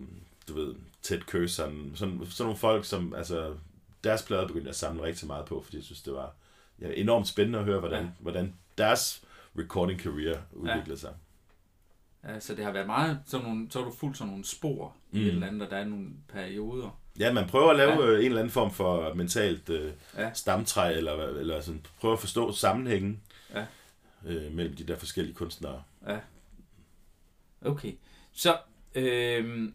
[0.49, 3.55] du ved, Ted Curson, sådan, sådan nogle folk, som, altså,
[4.05, 6.35] deres plader begyndte jeg at samle rigtig meget på, fordi jeg synes, det var
[6.81, 8.11] ja, enormt spændende at høre, hvordan, ja.
[8.19, 9.23] hvordan deres
[9.59, 10.97] recording career udviklede Ja.
[10.97, 11.15] sig.
[12.29, 14.97] Ja, så det har været meget, sådan nogle, så har du fuldt sådan nogle spor
[15.11, 15.19] mm.
[15.19, 15.27] i Mm.
[15.27, 17.01] et eller andet, og der er nogle perioder.
[17.19, 18.11] Ja, man prøver at lave Ja.
[18.11, 18.19] ja.
[18.19, 20.33] en eller anden form for mentalt øh, Ja.
[20.35, 23.21] stamtræ, eller, eller sådan, prøve at forstå sammenhængen
[23.55, 23.67] Ja.
[24.27, 25.83] øh, mellem de der forskellige kunstnere.
[27.63, 27.93] Okay.
[28.33, 28.57] Så,
[28.95, 29.75] øhm,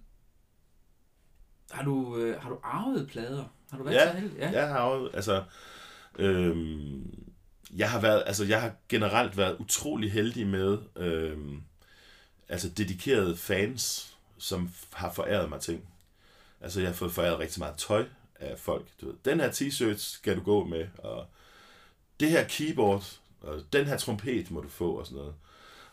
[1.71, 3.43] har, du, øh, har du arvet plader?
[3.71, 4.37] Har du været Ja, så heldig?
[4.37, 4.49] Ja.
[4.51, 5.43] Jeg har jo, altså,
[6.19, 7.25] øhm,
[7.75, 11.63] jeg har været, altså, jeg har generelt været utrolig heldig med, øhm,
[12.49, 15.83] altså, dedikerede fans, som har foræret mig ting.
[16.61, 18.87] Altså, jeg har fået foræret rigtig meget tøj af folk.
[19.01, 21.25] Du ved, den her t-shirt skal du gå med, og
[22.19, 25.33] det her keyboard, og den her trompet må du få, og sådan noget.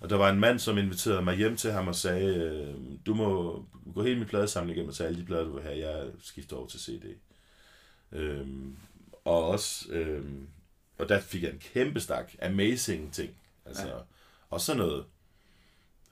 [0.00, 2.74] Og der var en mand, som inviterede mig hjem til ham og sagde, øh,
[3.06, 3.64] du må
[3.94, 5.78] gå hele min pladesamling igennem og tage alle de plader, du vil have.
[5.88, 7.04] Jeg skifter over til CD.
[8.12, 8.76] Øhm,
[9.24, 10.48] og også, øhm,
[10.98, 13.30] og der fik jeg en kæmpe stak amazing ting.
[13.66, 13.94] Altså, Ja.
[13.96, 14.00] ja.
[14.50, 15.04] og sådan noget,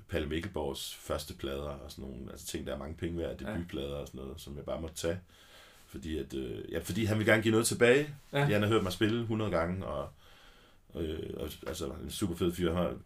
[0.09, 3.97] Palle Mikkelborgs første plader og sådan nogle, altså ting, der er mange penge værd, debutplader
[3.97, 5.21] og sådan noget, som jeg bare måtte tage.
[5.87, 8.14] Fordi, at, øh, ja, fordi han vil gerne give noget tilbage.
[8.33, 8.38] Ja.
[8.38, 8.45] Ja.
[8.45, 10.09] Han har hørt mig spille 100 gange, og,
[10.95, 12.75] øh, og altså en super fed fyr.
[12.75, 12.97] Han har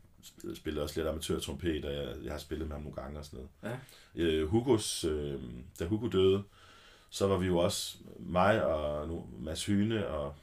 [0.55, 3.47] spillet også lidt amatørtrompet, og jeg, jeg har spillet med ham nogle gange og sådan
[3.63, 3.79] noget.
[4.17, 4.23] Ja.
[4.23, 5.41] Øh, Hugos, øh,
[5.81, 6.43] da Hugo døde,
[7.11, 10.35] så var vi jo også, mig og nu, Mads Hyne og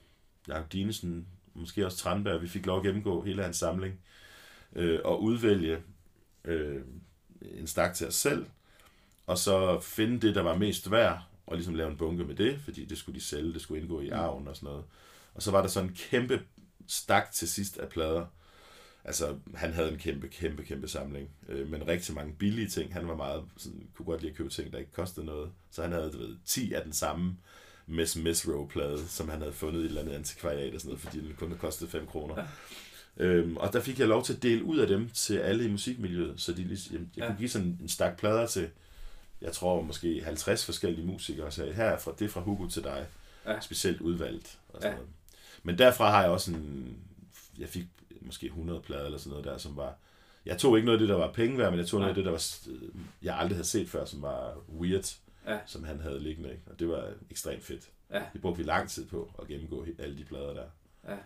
[0.47, 3.99] Jacob Dinesen, måske også Tranberg, vi fik lov at gennemgå hele hans samling,
[4.75, 5.81] øh, og udvælge
[6.47, 6.81] øh,
[7.41, 8.45] en stak til os selv,
[9.27, 12.59] og så finde det, der var mest værd, og ligesom lave en bunke med det,
[12.61, 14.83] fordi det skulle de sælge, det skulle indgå i arven og sådan noget.
[15.33, 16.41] Og så var der sådan en kæmpe
[16.87, 18.25] stak til sidst af plader.
[19.03, 22.93] Altså, han havde en kæmpe, kæmpe, kæmpe samling, øh, men rigtig mange billige ting.
[22.93, 25.51] Han var meget, sådan, kunne godt lide at købe ting, der ikke kostede noget.
[25.71, 27.37] Så han havde, du ved, 10 af den samme
[27.87, 30.89] Miss Miss Row plade, som han havde fundet i et eller andet antikvariat og sådan
[30.89, 32.47] noget, fordi den kun kostede 5 kroner.
[33.17, 35.71] Øhm, og der fik jeg lov til at dele ud af dem til alle i
[35.71, 37.27] musikmiljøet, så de, ligesom- jeg, jeg ja.
[37.27, 38.69] kunne give sådan en stak plader til,
[39.41, 42.67] jeg tror måske 50 forskellige musikere, og sagde, her er fra, det er fra Hugo
[42.67, 43.07] til dig,
[43.45, 43.59] ja.
[43.59, 44.59] specielt udvalgt.
[44.69, 44.95] Og sådan ja.
[44.95, 45.09] noget.
[45.63, 46.97] Men derfra har jeg også en,
[47.57, 47.85] jeg fik
[48.21, 49.95] måske 100 plader eller sådan noget der, som var,
[50.45, 52.05] jeg tog ikke noget af det, der var penge værd, men jeg tog Nej.
[52.07, 55.15] noget af det, der var, jeg aldrig havde set før, som var weird,
[55.47, 55.59] ja.
[55.65, 56.49] som han havde liggende.
[56.51, 56.61] Ikke?
[56.67, 57.89] Og det var ekstremt fedt.
[58.11, 58.23] Ja.
[58.33, 60.65] Det brugte vi lang tid på at gennemgå alle de plader der.
[61.07, 61.17] Ja.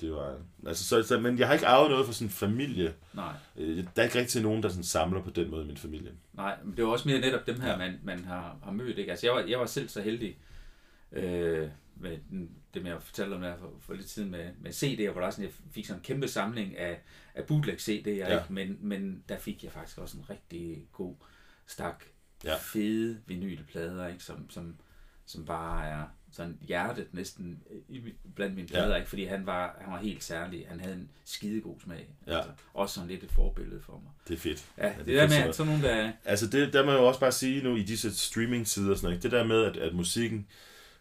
[0.00, 2.94] Det var, altså, så, så, men jeg har ikke arvet noget for sådan en familie.
[3.14, 3.32] Nej.
[3.56, 6.12] Øh, der er ikke rigtig nogen, der sådan samler på den måde i min familie.
[6.32, 7.76] Nej, men det var også mere netop dem her, ja.
[7.76, 8.98] man, man har, har mødt.
[8.98, 9.10] Ikke?
[9.10, 10.38] Altså, jeg, var, jeg var selv så heldig,
[11.12, 14.70] øh, med den, det med at fortælle om der for, for lidt tid med, med
[14.70, 17.00] CD'er, hvor der sådan, jeg fik sådan en kæmpe samling af,
[17.34, 18.38] af bootleg CD'er, ja.
[18.38, 18.52] ikke?
[18.52, 21.14] Men, men der fik jeg faktisk også en rigtig god
[21.66, 22.04] stak
[22.44, 22.56] ja.
[22.56, 24.24] fede vinylplader, ikke?
[24.24, 24.76] Som, som,
[25.26, 27.62] som bare er sådan hjertet næsten
[28.34, 28.96] blandt mine plader, ja.
[28.96, 29.08] ikke?
[29.08, 30.66] fordi han var, han var helt særlig.
[30.68, 32.08] Han havde en skidegod smag.
[32.26, 32.36] Ja.
[32.36, 34.12] Altså, også sådan lidt et forbillede for mig.
[34.28, 34.64] Det er fedt.
[34.78, 36.12] Ja, det, ja, det er der med, sådan nogle der...
[36.24, 39.22] Altså, det, der må jeg jo også bare sige nu i disse streaming-sider, sådan noget,
[39.22, 40.46] det der med, at, at musikken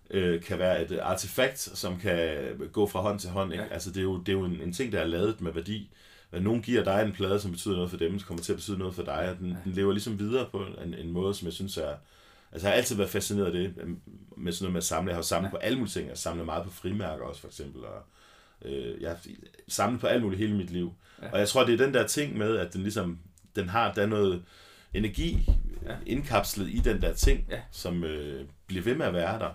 [0.10, 2.38] øh, kan være et artefakt, som kan
[2.72, 3.54] gå fra hånd til hånd.
[3.54, 3.64] Ikke?
[3.64, 3.74] Ja.
[3.74, 5.92] Altså, det er jo, det er jo en, en ting, der er lavet med værdi.
[6.32, 8.58] Når nogen giver dig en plade, som betyder noget for dem, så kommer til at
[8.58, 9.56] betyde noget for dig, og den, ja.
[9.64, 11.94] den lever ligesom videre på en, en måde, som jeg synes er...
[12.52, 13.76] Altså, jeg har altid været fascineret af det,
[14.38, 15.10] med sådan noget med at samle.
[15.10, 15.52] Jeg har samlet ja.
[15.52, 16.10] på alle mulige ting.
[16.10, 18.04] Jeg samler meget på frimærker også, for eksempel, og
[18.66, 19.20] øh, jeg har
[19.68, 20.94] samlet på alt muligt hele mit liv.
[21.22, 21.32] Ja.
[21.32, 23.20] Og jeg tror, det er den der ting med, at den ligesom,
[23.56, 24.44] den har, der noget
[24.94, 25.50] energi
[25.86, 25.96] ja.
[26.06, 27.62] indkapslet i den der ting, ja.
[27.72, 29.54] som øh, bliver ved med at være der.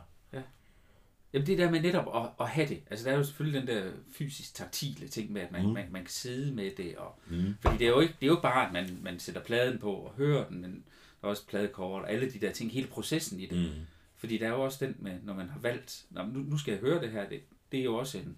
[1.32, 2.80] Jamen det der med netop at, at have det.
[2.90, 5.72] Altså der er jo selvfølgelig den der fysisk taktile ting med, at man, mm.
[5.72, 6.96] man, man kan sidde med det.
[6.96, 7.54] Og, mm.
[7.60, 9.92] Fordi det er jo ikke, det er jo bare, at man, man sætter pladen på
[9.92, 10.84] og hører den, men
[11.22, 13.58] er også pladekort og alle de der ting, hele processen i det.
[13.58, 13.86] Mm.
[14.16, 16.80] Fordi der er jo også den med, når man har valgt, nu, nu skal jeg
[16.80, 17.40] høre det her, det,
[17.72, 18.36] det er jo også en,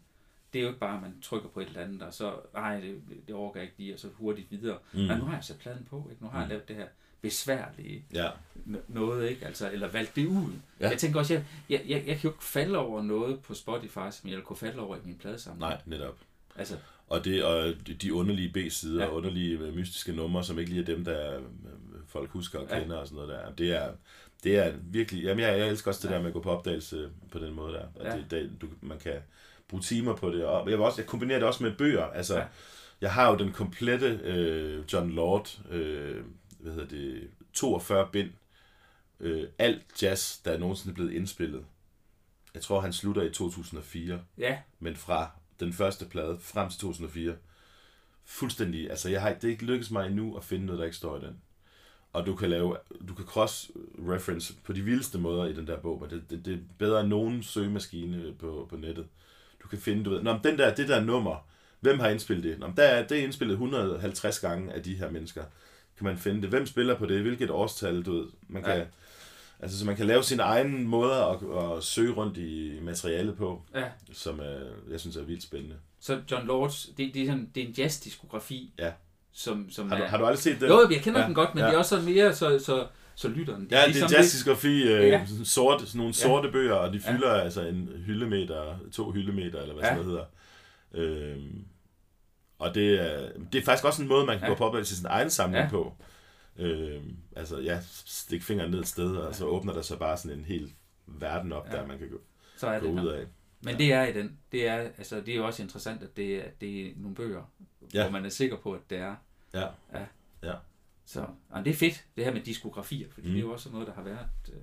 [0.53, 2.81] det er jo ikke bare, at man trykker på et eller andet, og så, nej,
[2.81, 4.79] det, det overgår ikke lige, og så hurtigt videre.
[4.93, 5.01] Mm.
[5.01, 6.23] Nej, nu har jeg sat pladen på, ikke?
[6.23, 6.51] nu har jeg mm.
[6.51, 6.87] lavet det her
[7.23, 8.31] besværlige ja.
[8.89, 9.47] noget, ikke?
[9.47, 10.53] Altså, eller valgt det ud.
[10.81, 10.89] Ja.
[10.89, 14.11] Jeg tænker også, jeg, jeg, jeg, jeg kan jo ikke falde over noget på Spotify,
[14.11, 15.61] som jeg kunne falde over i min pladesamling.
[15.61, 16.19] Nej, netop.
[16.57, 19.11] Altså, og, det, og de underlige B-sider, ja.
[19.11, 21.43] underlige øh, mystiske numre, som ikke lige er dem, der øh,
[22.15, 23.01] folk husker og kender ja.
[23.01, 23.53] og sådan noget der.
[23.53, 23.93] Det er,
[24.45, 25.23] det er virkelig...
[25.23, 26.17] Jamen, jeg, jeg elsker også det ja.
[26.17, 27.87] der med at gå på opdagelse på den måde der.
[28.01, 28.17] At ja.
[28.17, 29.17] det, det, du, man kan
[29.69, 30.45] bruge timer på det.
[30.45, 32.05] Og jeg, vil også, jeg kombinerer det også med bøger.
[32.05, 32.45] Altså, ja.
[33.01, 36.25] jeg har jo den komplette øh, John Lord øh,
[36.65, 38.31] hvad hedder det, 42 bind,
[39.21, 41.65] øh, alt jazz, der er nogensinde blevet indspillet.
[42.55, 44.21] Jeg tror, han slutter i 2004.
[44.39, 44.59] Ja.
[44.79, 47.37] Men fra den første plade frem til 2004,
[48.25, 50.97] fuldstændig, altså jeg har, det er ikke lykkedes mig endnu at finde noget, der ikke
[50.97, 51.41] står i den.
[52.15, 52.77] Og du kan lave,
[53.09, 56.55] du kan cross-reference på de vildeste måder i den der bog, men det, det, det
[56.55, 59.07] er bedre end nogen søgemaskine på, på nettet.
[59.63, 61.47] Du kan finde, du ved, Nå, den der, det der nummer,
[61.81, 62.59] hvem har indspillet det?
[62.59, 65.43] Nå, der er, det er indspillet 150 gange af de her mennesker
[65.97, 66.51] kan man finde det.
[66.51, 67.23] Hvem spiller på det?
[67.23, 68.27] Hvilket årstal, du ved.
[68.49, 68.85] Man kan, ja.
[69.61, 73.63] Altså, så man kan lave sin egen måde at, at søge rundt i materialet på,
[73.75, 73.85] ja.
[74.13, 75.77] som er, jeg synes er vildt spændende.
[76.01, 78.93] Så John Lords, det, det, er, sådan, det er en jazz-diskografi, ja.
[79.35, 80.69] Som, som har, du, er, har du aldrig set det?
[80.69, 81.27] Jo, jeg kender ja.
[81.27, 81.67] den godt, men ja.
[81.67, 83.69] det er også sådan mere, så, så, så lytter den.
[83.71, 85.27] Ja, det er, ligesom jazz-diskografi, øh, ja.
[85.45, 86.13] sort, sådan nogle ja.
[86.13, 87.41] sorte bøger, og de fylder ja.
[87.41, 89.95] altså en hyldemeter, to hyldemeter, eller hvad ja.
[89.95, 90.27] sådan noget
[90.93, 91.35] hedder.
[91.35, 91.65] Øhm,
[92.59, 94.55] og det er, det er faktisk også en måde, man kan ja.
[94.55, 95.71] gå på til sin egen samling ja.
[95.71, 95.97] på.
[96.59, 97.03] Øh,
[97.37, 99.33] altså, ja, stik fingeren ned et sted, og ja.
[99.33, 100.73] så åbner der så bare sådan en hel
[101.07, 101.77] verden op, ja.
[101.77, 102.21] der man kan gå,
[102.57, 103.25] så er gå det ud af.
[103.65, 103.79] Men ja.
[103.79, 104.39] det er i den.
[104.53, 107.53] Det er, altså, det er jo også interessant, at det, at det er nogle bøger,
[107.95, 108.03] ja.
[108.03, 109.17] hvor man er sikker på, at det er.
[109.55, 109.67] Ja.
[109.93, 110.07] ja.
[110.43, 110.55] ja.
[111.05, 113.33] Så og det er fedt, det her med diskografier, fordi mm.
[113.33, 114.29] det er jo også noget, der har været...
[114.53, 114.63] Øh,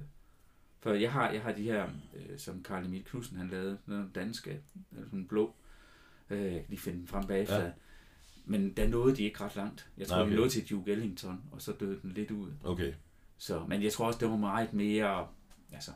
[0.80, 4.16] for jeg har, jeg har de her, øh, som Karl Emil Knudsen han lavede, noget
[4.16, 4.62] danske,
[4.94, 5.56] sådan blå,
[6.30, 7.64] øh, lige finde dem frem bagefter.
[7.64, 7.72] Ja.
[8.46, 9.90] Men der nåede de ikke ret langt.
[9.98, 10.32] Jeg tror, okay.
[10.32, 12.52] de nåede til Duke Ellington, og så døde den lidt ud.
[12.64, 12.94] Okay.
[13.38, 15.28] Så, men jeg tror også, det var meget mere
[15.72, 15.92] altså,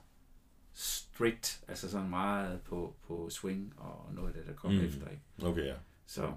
[0.75, 4.85] strict, altså sådan meget på, på swing og noget af det, der kom mm.
[4.85, 5.07] efter.
[5.09, 5.47] Ikke?
[5.49, 5.73] Okay, ja.
[6.07, 6.31] Så,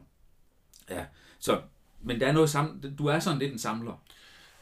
[0.91, 1.05] ja.
[1.39, 1.61] Så,
[2.01, 4.03] men der er noget sam- du er sådan lidt en samler.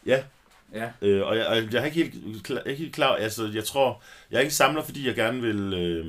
[0.06, 0.24] Ja.
[0.72, 0.90] Ja.
[1.02, 4.02] Øh, og jeg, jeg, jeg er ikke helt, klar, ikke helt klar, altså jeg tror,
[4.30, 6.06] jeg er ikke samler, fordi jeg gerne vil, øh,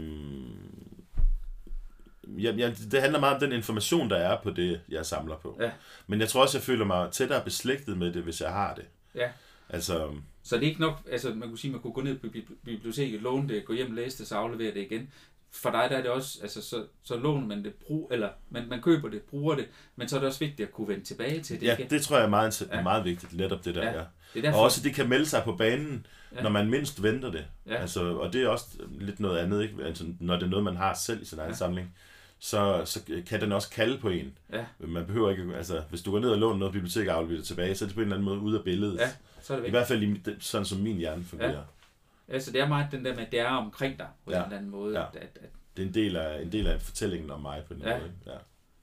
[2.44, 5.58] ja, ja, det handler meget om den information, der er på det, jeg samler på.
[5.62, 5.72] Ja.
[6.08, 8.86] Men jeg tror også, jeg føler mig tættere beslægtet med det, hvis jeg har det.
[9.16, 9.30] Ja.
[9.70, 10.14] Altså,
[10.48, 12.56] Så det er ikke nok, altså man kunne sige, man kunne gå ned på bibli-
[12.66, 15.10] biblioteket, låne det, gå hjem, læse det, så aflevere det igen.
[15.52, 18.64] For dig der er det også, altså så, så låner man det, brug, eller man,
[18.70, 21.42] man køber det, bruger det, men så er det også vigtigt at kunne vende tilbage
[21.42, 21.66] til det.
[21.68, 21.90] ja, ikke?
[21.96, 22.82] det tror jeg er meget, Ja.
[22.82, 23.92] meget vigtigt, netop det der, Ja.
[23.98, 24.04] ja.
[24.34, 26.06] det er derfor, Og også, det kan melde sig på banen,
[26.36, 26.42] Ja.
[26.44, 27.46] når man mindst venter det.
[27.68, 27.76] Ja.
[27.76, 28.66] Altså, og det er også
[29.00, 29.76] lidt noget andet, ikke?
[29.84, 31.56] Altså, når det er noget, man har selv i sin egen ja.
[31.56, 31.96] samling,
[32.40, 34.38] så, så kan den også kalde på en.
[34.54, 34.66] Ja.
[34.80, 37.48] Man behøver ikke, altså, hvis du går ned og låner noget bibliotek og afleverer det
[37.48, 38.98] tilbage, så er det på en eller anden måde ude af billedet.
[39.00, 39.10] ja,
[39.48, 39.72] så er det I vigtigt.
[39.72, 40.04] hvert fald
[40.38, 41.52] i, sådan som min hjerne fungerer.
[41.52, 41.58] Ja.
[41.58, 42.34] Ja.
[42.34, 44.38] Altså det er meget den der med, at det er omkring dig, på ja.
[44.38, 45.06] En eller anden måde, Ja.
[45.08, 47.74] at, at, at, Det er en del af, en del af fortællingen om mig på
[47.74, 48.00] den Ja.
[48.00, 48.12] måde.
[48.26, 48.38] Ja.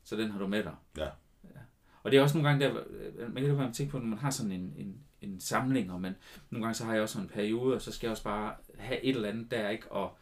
[0.04, 0.74] så den har du med dig.
[0.96, 1.04] Ja.
[1.44, 1.48] ja.
[2.02, 2.74] Og det er også nogle gange, der,
[3.28, 6.00] man kan jo man tænke på, når man har sådan en, en, en samling, og
[6.00, 6.16] man,
[6.50, 9.00] nogle gange så har jeg også en periode, og så skal jeg også bare have
[9.04, 9.92] et eller andet der, ikke?
[9.92, 10.18] Og,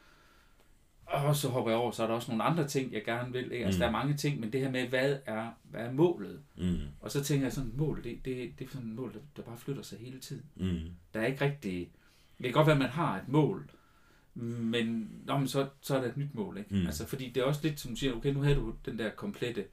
[1.13, 3.53] og så hopper jeg over, så er der også nogle andre ting, jeg gerne vil.
[3.53, 3.65] Ikke?
[3.65, 3.81] Altså, Mm.
[3.81, 6.41] der er mange ting, men det her med, hvad er, hvad er målet?
[6.57, 6.77] Mm.
[7.01, 9.43] Og så tænker jeg sådan, mål, det, det, det er sådan et mål, der, der
[9.43, 10.45] bare flytter sig hele tiden.
[10.57, 10.79] Mm.
[11.15, 11.91] Der er ikke rigtig...
[12.39, 13.71] Det kan godt være, at man har et mål,
[14.35, 16.59] men, nå, men så, så er der et nyt mål.
[16.59, 16.75] Ikke?
[16.75, 16.87] Mm.
[16.87, 19.11] Altså, fordi det er også lidt, som du siger, okay, nu havde du den der
[19.11, 19.65] komplette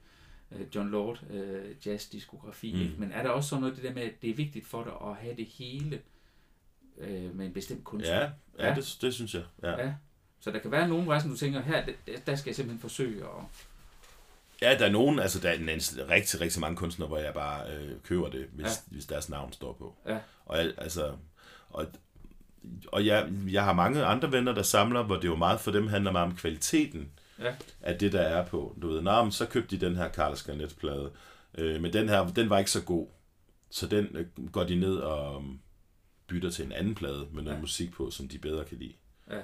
[0.50, 2.80] uh, John Lord uh, jazz-diskografi, Mm.
[2.80, 2.94] ikke?
[2.98, 4.92] men er der også sådan noget det der med, at det er vigtigt for dig
[5.10, 6.00] at have det hele
[6.96, 8.14] uh, med en bestemt kunstner?
[8.16, 8.74] Ja, ja, Ja.
[8.74, 9.42] Det, det synes jeg.
[9.62, 9.86] Ja.
[9.86, 9.94] Ja.
[10.40, 11.84] Så der kan være nogle rejser, du tænker, her,
[12.26, 13.44] der, skal jeg simpelthen forsøge at...
[14.62, 15.68] Ja, der er nogen, altså der er en,
[16.10, 18.70] rigtig, rigtig mange kunstnere, hvor jeg bare øh, køber det, hvis, Ja.
[18.86, 19.94] hvis deres navn står på.
[20.06, 20.18] Ja.
[20.46, 21.12] Og jeg, altså,
[21.70, 21.86] og,
[22.88, 25.86] og jeg, jeg har mange andre venner, der samler, hvor det jo meget for dem
[25.88, 27.54] handler meget om kvaliteten Ja.
[27.80, 28.76] af det, der er på.
[28.82, 31.10] Du ved, Nå, men så købte de den her Carlos Garnet-plade,
[31.54, 33.06] øh, men den her, den var ikke så god.
[33.70, 35.44] Så den øh, går de ned og
[36.26, 37.60] bytter til en anden plade med noget ja.
[37.60, 38.92] musik på, som de bedre kan lide.
[39.30, 39.40] Ja.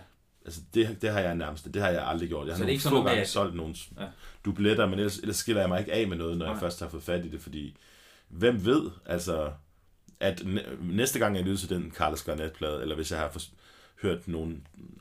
[0.47, 2.47] Altså, det, det har jeg nærmest, det har jeg aldrig gjort.
[2.47, 4.07] Jeg har nogle få gange at- solgt nogle Ja.
[4.45, 6.53] dubletter, men ellers, ellers skiller jeg mig ikke af med noget, når Nej.
[6.53, 7.77] jeg først har fået fat i det, fordi
[8.29, 9.53] hvem ved, altså,
[10.21, 13.43] at næ- næste gang jeg lytter til den Carlos Garnet-plade, eller hvis jeg har
[14.03, 14.57] hørt nogle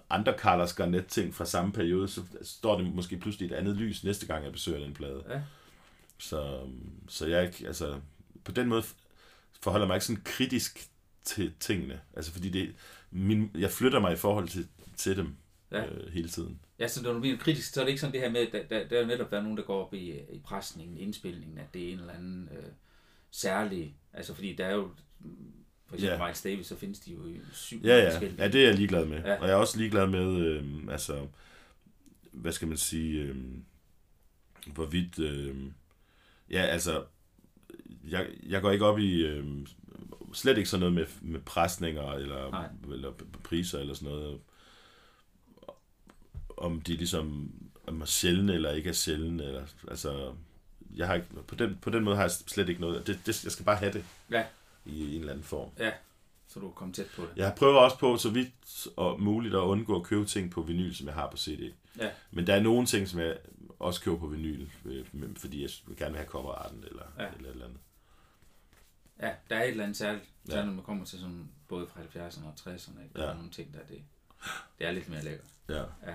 [0.09, 4.25] andre Carlos Garnet-ting fra samme periode, så står det måske pludselig et andet lys næste
[4.25, 5.23] gang, jeg besøger den plade.
[5.29, 5.41] Ja.
[6.17, 6.59] Så,
[7.07, 7.99] så jeg ikke, altså,
[8.43, 8.83] på den måde
[9.61, 10.87] forholder jeg mig ikke sådan kritisk
[11.23, 11.99] til tingene.
[12.15, 12.75] Altså, fordi det,
[13.11, 15.35] min, jeg flytter mig i forhold til, til dem
[15.71, 15.85] Ja.
[15.85, 16.59] øh, hele tiden.
[16.79, 18.63] Ja, så når du bliver kritisk, så er det ikke sådan det her med, der,
[18.63, 21.73] der, der er jo netop været nogen, der går op i, i presningen, indspilningen, at
[21.73, 22.63] det er en eller anden øh,
[23.31, 24.89] særlig, altså fordi der er jo,
[25.87, 26.25] for eksempel Ja.
[26.25, 28.09] Miles Davis, så findes de jo i syv Ja, ja.
[28.11, 28.43] forskellige.
[28.43, 29.17] ja, det er jeg ligeglad med.
[29.17, 29.29] Ja.
[29.33, 29.39] Ja.
[29.41, 31.27] Og jeg er også ligeglad med, øh, altså,
[32.31, 33.35] hvad skal man sige, øh,
[34.73, 35.55] hvorvidt, øh,
[36.49, 37.03] ja, altså,
[38.09, 39.67] jeg, jeg går ikke op i, øh,
[40.33, 42.67] slet ikke sådan noget med, med presninger eller, Nej.
[42.93, 43.11] eller
[43.43, 44.39] priser eller sådan noget.
[46.57, 47.51] Om de ligesom
[47.87, 49.43] om er sjældne eller ikke er sjældne.
[49.43, 50.33] Eller, altså,
[50.95, 53.07] jeg har ikke, på, den, på den måde har jeg slet ikke noget.
[53.07, 54.45] Det, det, jeg skal bare have det Ja.
[54.85, 55.69] i en eller anden form.
[56.47, 57.29] Så du kommer tæt på det.
[57.35, 60.93] Jeg prøver også på, så vidt og muligt, at undgå at købe ting på vinyl,
[60.93, 61.73] som jeg har på CD.
[61.99, 62.09] Ja.
[62.31, 63.37] Men der er nogle ting, som jeg
[63.79, 65.05] også køber på vinyl, øh,
[65.37, 67.23] fordi jeg gerne vil have coverarten eller, Ja.
[67.23, 67.29] ja.
[67.37, 67.79] eller et eller andet.
[69.21, 70.51] Ja, der er et eller andet særligt, Ja.
[70.51, 73.13] særligt når man kommer til sådan, både fra 70'erne og 60'erne, ikke?
[73.15, 73.29] der Ja.
[73.29, 74.01] er nogle ting, der er det,
[74.79, 75.47] det er lidt mere lækkert.
[75.69, 75.75] Ja.
[75.79, 76.13] Ja,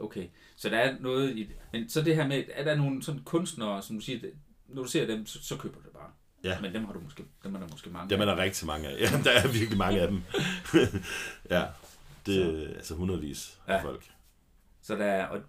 [0.00, 0.28] okay.
[0.56, 1.48] Så der er noget i.
[1.72, 4.20] Men så det her med, er der nogle sådan kunstnere, som du siger,
[4.68, 6.10] når du ser dem, så, så køber du det bare.
[6.44, 6.60] Ja.
[6.60, 8.36] Men dem har du måske, dem er der måske mange Dem er af.
[8.36, 8.98] der rigtig mange af.
[9.00, 10.22] Ja, der er virkelig mange af dem.
[11.50, 11.64] ja,
[12.26, 13.82] det er altså hundredvis af Ja.
[13.82, 14.04] folk.
[14.82, 15.40] Så der er, og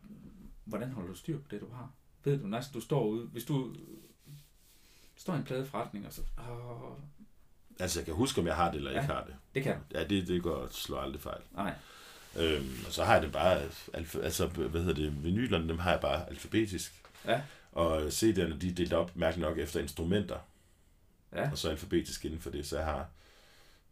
[0.66, 1.92] hvordan holder du styr på det, du har?
[2.24, 3.76] Ved du, næsten du står ude, hvis du
[5.18, 6.92] står i en pladeforretning, og så, åh,
[7.80, 9.02] Altså, jeg kan huske, om jeg har det eller Ja.
[9.02, 9.36] ikke har det.
[9.56, 9.76] det kan.
[9.94, 11.42] Ja, det, det går slår aldrig fejl.
[11.54, 11.74] Nej.
[12.38, 13.62] Øhm, og så har jeg det bare,
[13.94, 17.04] alfa, altså, hvad hedder det, vinylerne, dem har jeg bare alfabetisk.
[17.26, 17.42] Ja.
[17.72, 20.40] Og CD'erne, de er delt op, mærkeligt nok, efter instrumenter.
[21.34, 21.52] Ja.
[21.52, 23.10] Og så alfabetisk inden for det, så jeg har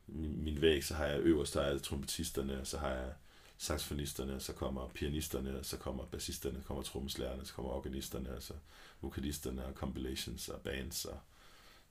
[0.07, 3.13] min, min væg, så har jeg øverst, der er trompetisterne, og så har jeg
[3.57, 8.53] saxofonisterne, så kommer pianisterne, så kommer bassisterne, så kommer trommeslærerne, så kommer organisterne, og så
[9.01, 11.19] vokalisterne, og compilations og bands, og,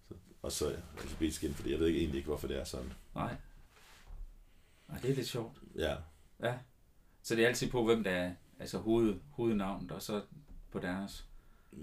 [0.09, 1.71] så, og så alfabetisk inden for det.
[1.71, 2.93] Jeg ved ikke egentlig ikke, hvorfor det er sådan.
[3.15, 3.37] Nej.
[4.89, 5.59] Nej, det er lidt sjovt.
[5.77, 5.97] Ja,
[6.45, 6.55] Ja.
[7.23, 10.23] Så det er altid på, hvem der er, altså hoved, hovednavnet, og så
[10.73, 11.25] på deres,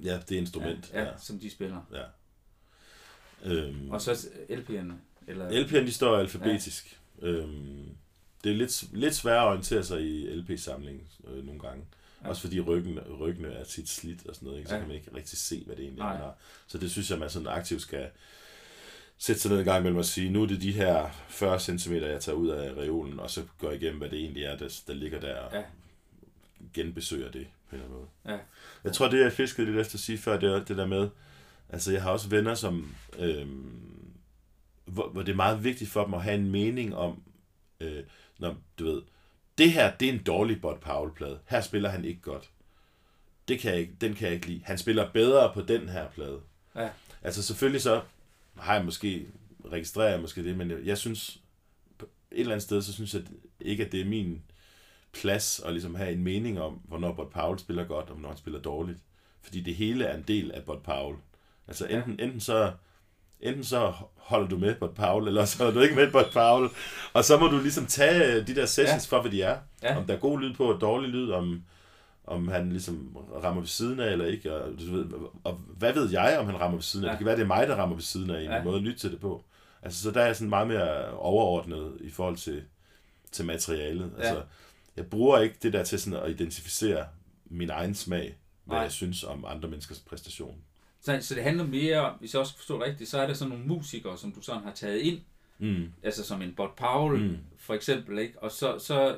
[0.03, 0.91] ja det er instrument.
[0.93, 1.81] ja, ja, som de spiller.
[1.93, 2.03] ja.
[3.43, 4.11] Øhm, Og så
[4.49, 4.93] LP'erne.
[5.27, 7.01] Eller, LP'erne, de står alfabetisk.
[7.21, 7.27] Ja.
[7.27, 7.89] Øhm,
[8.43, 11.85] det er lidt, lidt sværere at orientere sig i LP-samlingen øh, nogle gange.
[12.21, 12.25] Ja.
[12.25, 12.29] Ja.
[12.29, 14.69] Også fordi ryggen, ryggene er tit slidt og sådan noget, ikke?
[14.69, 14.79] så Ja.
[14.79, 14.81] ja.
[14.85, 16.31] kan man ikke rigtig se, hvad det egentlig er.
[16.67, 18.09] Så det synes jeg, man sådan aktivt skal
[19.23, 21.93] sætte sig ned en gang mellem og sige, nu er det de her 40 cm,
[21.93, 24.93] jeg tager ud af reolen, og så går igennem, hvad det egentlig er, der, der
[24.93, 25.63] ligger der, og Ja.
[26.73, 28.35] genbesøger det på en eller anden måde.
[28.35, 28.41] Ja.
[28.83, 31.09] Jeg tror, det jeg fiskede lidt efter at sige før, det er det der med,
[31.69, 34.11] altså jeg har også venner, som øhm,
[34.85, 37.23] hvor, hvor det er meget vigtigt for dem at have en mening om,
[37.79, 38.03] øh,
[38.39, 39.01] når du ved,
[39.57, 41.39] det her, det er en dårlig Bud Powell-plade.
[41.49, 42.49] Her spiller han ikke godt.
[43.47, 44.61] Det kan jeg ikke, den kan jeg ikke lide.
[44.63, 46.39] Han spiller bedre på den her plade.
[46.75, 46.89] Ja.
[47.21, 48.01] Altså selvfølgelig så
[48.57, 49.27] har jeg måske,
[49.71, 51.41] registrerer jeg måske det, men jeg, jeg synes,
[52.31, 53.23] et eller andet sted, så synes jeg
[53.59, 54.41] ikke, at det er min
[55.13, 58.37] plads at ligesom have en mening om, hvornår Bud Powell spiller godt, og hvornår han
[58.37, 58.99] spiller dårligt.
[59.41, 61.17] Fordi det hele er en del af Bud Powell.
[61.67, 62.23] Altså enten, ja.
[62.23, 62.71] enten så
[63.39, 66.69] enten så holder du med Bud Powell, eller så holder du ikke med Bud Powell.
[67.13, 69.17] Og så må du ligesom tage de der sessions ja.
[69.17, 69.57] for, hvad de er.
[69.83, 69.97] Ja.
[69.97, 71.63] Om der er god lyd på, og dårlig lyd, om,
[72.31, 74.55] om han ligesom rammer ved siden af eller ikke.
[74.55, 75.05] Og, du ved,
[75.43, 77.07] og hvad ved jeg, om han rammer ved siden af?
[77.07, 77.11] Ja.
[77.11, 78.63] Det kan være, det er mig, der rammer ved siden af, en ja.
[78.63, 79.43] måde at lytte til det på.
[79.81, 82.63] Altså, så der er jeg sådan meget mere overordnet i forhold til,
[83.31, 84.11] til materialet.
[84.17, 84.23] Ja.
[84.23, 84.43] Altså,
[84.95, 87.05] jeg bruger ikke det der til sådan at identificere
[87.45, 88.83] min egen smag, hvad Nej.
[88.83, 90.57] jeg synes om andre menneskers præstation.
[91.01, 93.49] Så, så det handler mere om, hvis jeg også forstår rigtigt, så er der sådan
[93.49, 95.19] nogle musikere, som du sådan har taget ind,
[95.59, 95.93] mm.
[96.03, 97.37] altså som en Bud Powell mm.
[97.57, 98.43] for eksempel, ikke?
[98.43, 99.17] og så, så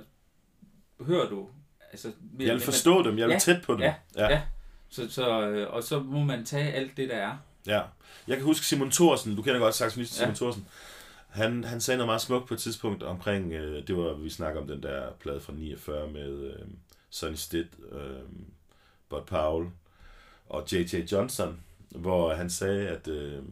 [1.01, 1.49] hører du...
[1.93, 3.81] Altså, jeg vil forstå man, dem, jeg vil ja, tæt på dem.
[3.81, 4.31] Ja, ja.
[4.31, 4.41] ja.
[4.89, 7.37] Så, så, øh, og så må man tage alt det, der er.
[7.67, 7.81] Ja.
[8.27, 10.25] Jeg kan huske Simon Thorsen, du kender godt saxofonisten ja.
[10.25, 10.67] Simon Thorsen,
[11.29, 14.61] han, han sagde noget meget smukt på et tidspunkt omkring, øh, det var, vi snakker
[14.61, 16.65] om den der plade fra 49 med øh,
[17.09, 17.99] Sonny Stitt, øh,
[19.09, 19.69] Bud Powell
[20.49, 21.11] og J.J.
[21.11, 23.43] Johnson, hvor han sagde, at øh,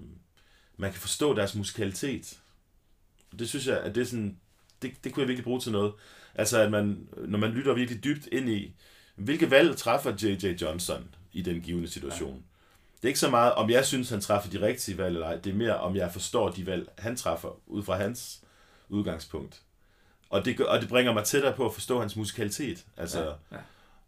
[0.77, 2.39] man kan forstå deres musikalitet.
[3.39, 4.37] Det synes jeg, at det er sådan,
[4.81, 5.93] det, det kunne jeg virkelig bruge til noget.
[6.35, 8.73] Altså, at man, når man lytter virkelig dybt ind i,
[9.15, 10.61] hvilke valg træffer J.J.
[10.61, 12.35] Johnson i den givende situation?
[12.35, 12.41] Ja.
[12.95, 15.35] Det er ikke så meget, om jeg synes, han træffer de rigtige valg eller ej.
[15.35, 18.41] Det er mere, om jeg forstår de valg, han træffer, ud fra hans
[18.89, 19.61] udgangspunkt.
[20.29, 22.85] Og det, og det bringer mig tættere på at forstå hans musikalitet.
[22.97, 23.57] Altså, ja, ja.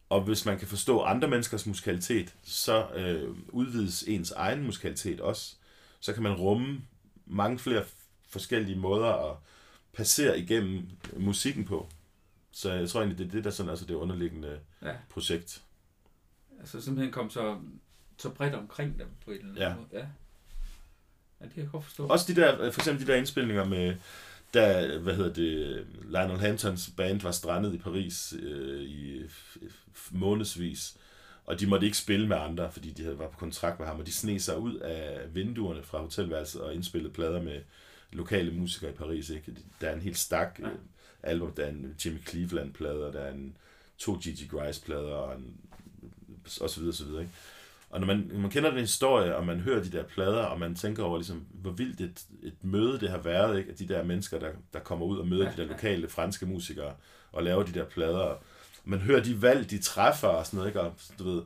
[0.09, 5.55] Og hvis man kan forstå andre menneskers musikalitet, så øh, udvides ens egen musikalitet også.
[5.99, 6.81] Så kan man rumme
[7.25, 7.83] mange flere
[8.29, 9.37] forskellige måder at
[9.93, 11.89] passere igennem musikken på.
[12.53, 14.95] Så jeg tror egentlig, det er det, der sådan, altså det underliggende ja.
[15.09, 15.63] projekt.
[16.59, 17.57] Altså simpelthen kom så,
[18.17, 19.75] så bredt omkring dem på en eller anden ja.
[19.75, 19.87] måde.
[19.93, 20.07] Ja.
[21.39, 22.07] ja, det kan jeg godt forstå.
[22.07, 23.95] Også de der, for eksempel de der indspilninger med,
[24.53, 29.21] da, hvad hedder det, Lionel Hamptons band var strandet i Paris øh, i
[30.11, 30.97] månedsvis,
[31.45, 33.99] og de måtte ikke spille med andre, fordi de havde var på kontrakt med ham,
[33.99, 37.61] og de sne sig ud af vinduerne fra hotelværelset og indspillede plader med
[38.11, 39.29] lokale musikere i Paris.
[39.29, 39.55] Ikke?
[39.81, 40.67] Der er en helt stak ja
[41.23, 43.57] album, der er en Jimmy Cleveland-plade, der er en
[43.97, 44.49] to G.G.
[44.49, 45.55] Grice-plader, og, en,
[46.61, 47.21] og så videre, så videre.
[47.21, 47.33] Ikke?
[47.89, 50.59] Og når man, når man kender den historie, og man hører de der plader, og
[50.59, 53.71] man tænker over, ligesom, hvor vildt et, et møde det har været, ikke?
[53.71, 56.93] at de der mennesker, der, der kommer ud og møder de der lokale franske musikere,
[57.31, 58.35] og laver de der plader,
[58.85, 60.81] man hører de valg, de træffer og sådan noget, ikke?
[60.81, 61.41] Og, du ved,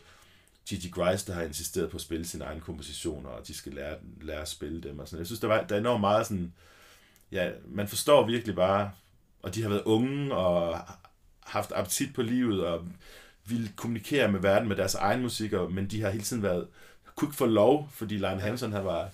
[0.69, 3.95] Gigi Grice, der har insisteret på at spille sine egne kompositioner, og de skal lære,
[4.21, 6.53] lære at spille dem og sådan Jeg synes, der, var, der er enormt meget sådan,
[7.31, 8.91] ja, man forstår virkelig bare,
[9.47, 10.79] og de har været unge og
[11.43, 12.85] haft appetit på livet, og
[13.45, 16.67] ville kommunikere med verden med deres egen musik, men de har hele tiden været,
[17.15, 19.09] kunne ikke få lov, fordi Lion Hansen har var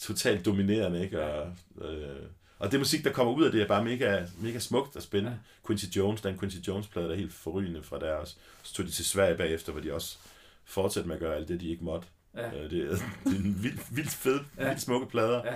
[0.00, 1.24] totalt dominerende, ikke?
[1.24, 2.26] Og, øh,
[2.58, 5.30] og det musik, der kommer ud af det, er bare mega, mega smukt og spændende.
[5.30, 5.66] Ja.
[5.66, 8.36] Quincy Jones, der er en Quincy Jones-plade, der er helt forrygende fra der også.
[8.62, 10.18] Så tog de til Sverige bagefter, hvor de også
[10.64, 12.08] fortsatte med at gøre alt det, de ikke måtte.
[12.34, 12.46] Ja.
[12.46, 14.68] Øh, det, er, det er en vildt, vildt fed, ja.
[14.68, 15.42] vildt smukke plader.
[15.44, 15.54] Ja.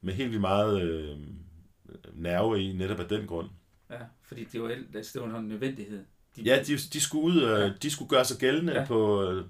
[0.00, 1.16] Med helt vildt meget øh,
[2.14, 3.48] nerve i, netop af den grund.
[3.90, 6.04] Ja, fordi det var, altså, det var en nødvendighed.
[6.36, 7.72] De, ja, de, de, skulle ud, øh, ja.
[7.82, 8.84] de skulle gøre sig gældende ja.
[8.84, 9.44] på øh,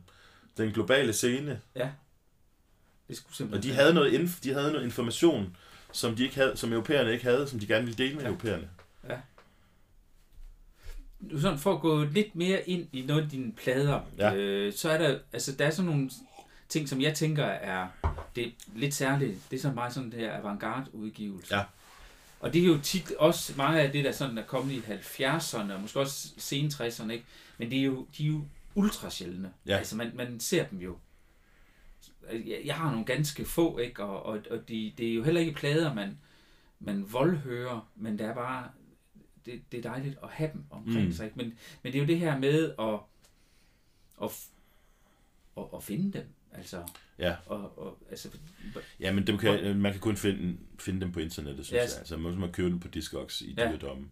[0.56, 1.60] den globale scene.
[1.76, 1.90] Ja.
[3.08, 5.56] Det skulle simpelthen og de havde, noget inf- de havde noget information,
[5.92, 8.28] som, de ikke havde, som europæerne ikke havde, som de gerne ville dele med ja.
[8.28, 8.68] europæerne.
[9.08, 9.18] Ja.
[11.40, 14.34] Sådan for at gå lidt mere ind i nogle af dine plader, ja.
[14.34, 16.10] øh, så er der, altså der er sådan nogle
[16.68, 17.88] ting, som jeg tænker er
[18.36, 19.50] det er lidt særligt.
[19.50, 21.56] Det er så meget sådan det her avantgarde udgivelse.
[21.56, 21.62] Ja.
[22.40, 25.72] Og det er jo tit også mange af det, der sådan er kommet i 70'erne,
[25.72, 27.24] og måske også sen 60'erne, ikke?
[27.58, 29.52] Men det er jo, de er jo ultra sjældne.
[29.66, 29.76] Ja.
[29.76, 30.96] Altså man, man ser dem jo
[32.64, 34.04] jeg har nogle ganske få, ikke?
[34.04, 36.18] Og, og, og de, det er jo heller ikke plader, man,
[36.78, 38.70] man voldhører, men det er bare,
[39.46, 41.12] det, det er dejligt at have dem omkring mm.
[41.12, 41.24] sig.
[41.24, 41.36] Ikke?
[41.36, 43.00] Men, men det er jo det her med at,
[44.22, 44.48] at,
[45.56, 46.26] at, at finde dem.
[46.52, 46.82] Altså,
[47.20, 47.34] ja.
[47.46, 48.28] Og, og, altså,
[49.00, 51.92] ja, men dem kan, man kan kun finde, finde dem på internettet, synes yes.
[51.92, 51.98] jeg.
[51.98, 53.72] Altså, man må købe dem på Discogs i ja.
[53.72, 54.10] dyrdom.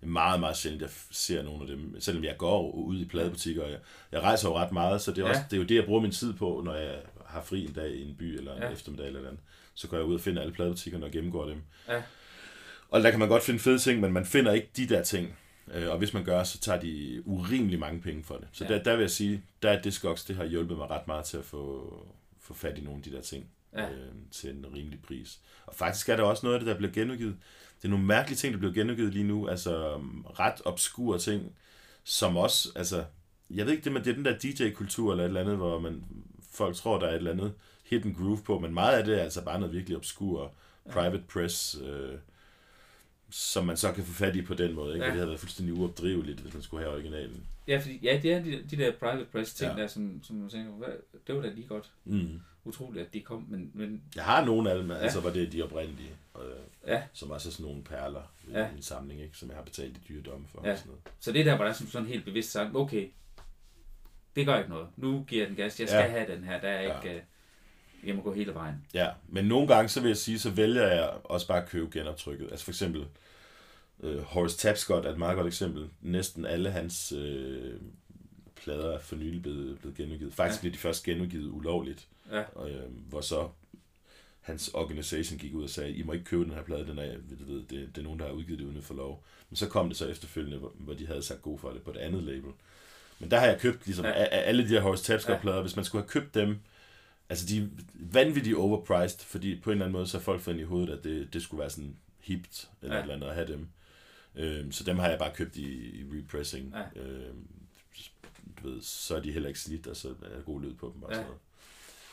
[0.00, 2.00] Det er meget, meget sjældent, jeg ser nogle af dem.
[2.00, 3.78] Selvom jeg går ud i pladebutikker, og jeg,
[4.12, 5.46] jeg rejser jo ret meget, så det er, også, ja.
[5.50, 7.90] det er jo det, jeg bruger min tid på, når jeg har fri en dag
[7.90, 8.70] i en by, eller en ja.
[8.70, 9.40] eftermiddag eller andet,
[9.74, 11.62] så går jeg ud og finder alle pladebutikkerne og gennemgår dem.
[11.88, 12.02] Ja.
[12.88, 15.36] Og der kan man godt finde fede ting, men man finder ikke de der ting.
[15.74, 18.48] Øh, og hvis man gør, så tager de urimelig mange penge for det.
[18.52, 18.74] Så ja.
[18.74, 21.36] der, der vil jeg sige, der er Discogs, det har hjulpet mig ret meget til
[21.36, 21.94] at få,
[22.50, 23.50] få fat i nogle af de der ting.
[23.76, 23.90] ja.
[23.90, 25.40] øh, til en rimelig pris.
[25.66, 27.36] Og faktisk er der også noget af det, der bliver genudgivet.
[27.76, 31.52] Det er nogle mærkelige ting, der bliver genudgivet lige nu, altså um, ret obskure ting,
[32.04, 33.04] som også, altså,
[33.50, 35.78] jeg ved ikke, det, men det er den der DJ-kultur eller et eller andet, hvor
[35.78, 36.04] man,
[36.52, 37.52] folk tror, der er et eller andet
[37.84, 40.52] hidden groove på, men meget af det er altså bare noget virkelig obskur,
[40.90, 42.18] private press, øh,
[43.30, 44.94] som man så kan få fat i på den måde.
[44.94, 45.04] Ikke?
[45.04, 45.10] Ja.
[45.10, 47.46] det havde været fuldstændig uopdriveligt, hvis man skulle have originalen.
[47.68, 49.82] Ja, fordi, ja det er de, de der private press ting, ja.
[49.82, 50.88] der, som, som man tænker, hvad,
[51.26, 51.90] det var da lige godt.
[52.04, 52.40] Mm.
[52.64, 53.70] Utroligt, at de kom, men...
[53.74, 54.96] men jeg har nogle af dem, ja.
[54.96, 56.42] altså var det de oprindelige, øh,
[56.86, 57.02] ja.
[57.12, 58.72] som også er sådan nogle perler i ja.
[58.72, 59.36] min samling, ikke?
[59.36, 60.62] som jeg har betalt i dyredomme for.
[60.64, 60.72] Ja.
[60.72, 61.02] Og sådan noget.
[61.20, 63.08] Så det der, hvor der er sådan helt bevidst sagt, okay,
[64.36, 64.88] det gør ikke noget.
[64.96, 66.08] Nu giver jeg den gas, jeg skal ja.
[66.08, 67.00] have den her, der er ja.
[67.00, 67.24] ikke...
[68.06, 68.86] Jeg må gå hele vejen.
[68.94, 71.98] Ja, men nogle gange, så vil jeg sige, så vælger jeg også bare at købe
[71.98, 72.48] genoptrykket.
[72.50, 73.04] Altså for eksempel,
[73.98, 75.88] uh, Horace Tapscott er et meget godt eksempel.
[76.00, 77.80] Næsten alle hans uh,
[78.56, 80.34] plader er for nylig blevet, blevet genudgivet.
[80.34, 80.62] Faktisk ja.
[80.62, 82.06] blev de først genudgivet ulovligt.
[82.32, 82.42] Ja.
[82.54, 83.48] Og, uh, hvor så
[84.40, 87.02] hans organisation gik ud og sagde, I må ikke købe den her plade, den er,
[87.02, 89.24] ved, ved, det, det er nogen, der har udgivet det uden for lov.
[89.50, 91.90] Men så kom det så efterfølgende, hvor, hvor de havde sagt god for det på
[91.90, 92.50] et andet label.
[93.18, 94.12] Men der har jeg købt ligesom ja.
[94.12, 95.56] alle de her Horace Tapscott-plader.
[95.56, 95.62] Ja.
[95.62, 96.58] Hvis man skulle have købt dem,
[97.30, 100.60] altså de er vanvittigt overpriced, fordi på en eller anden måde, så har folk fundet
[100.60, 103.00] i hovedet, at det, det skulle være sådan hipt, eller ja.
[103.00, 103.68] et eller andet at have dem.
[104.34, 106.74] Øhm, så dem har jeg bare købt i, i repressing.
[106.96, 107.02] Ja.
[107.02, 107.46] Øhm,
[108.62, 110.90] du ved, så er de heller ikke slidt, og så er der god lyd på
[110.94, 111.00] dem.
[111.00, 111.14] Bare ja.
[111.14, 111.40] sådan noget.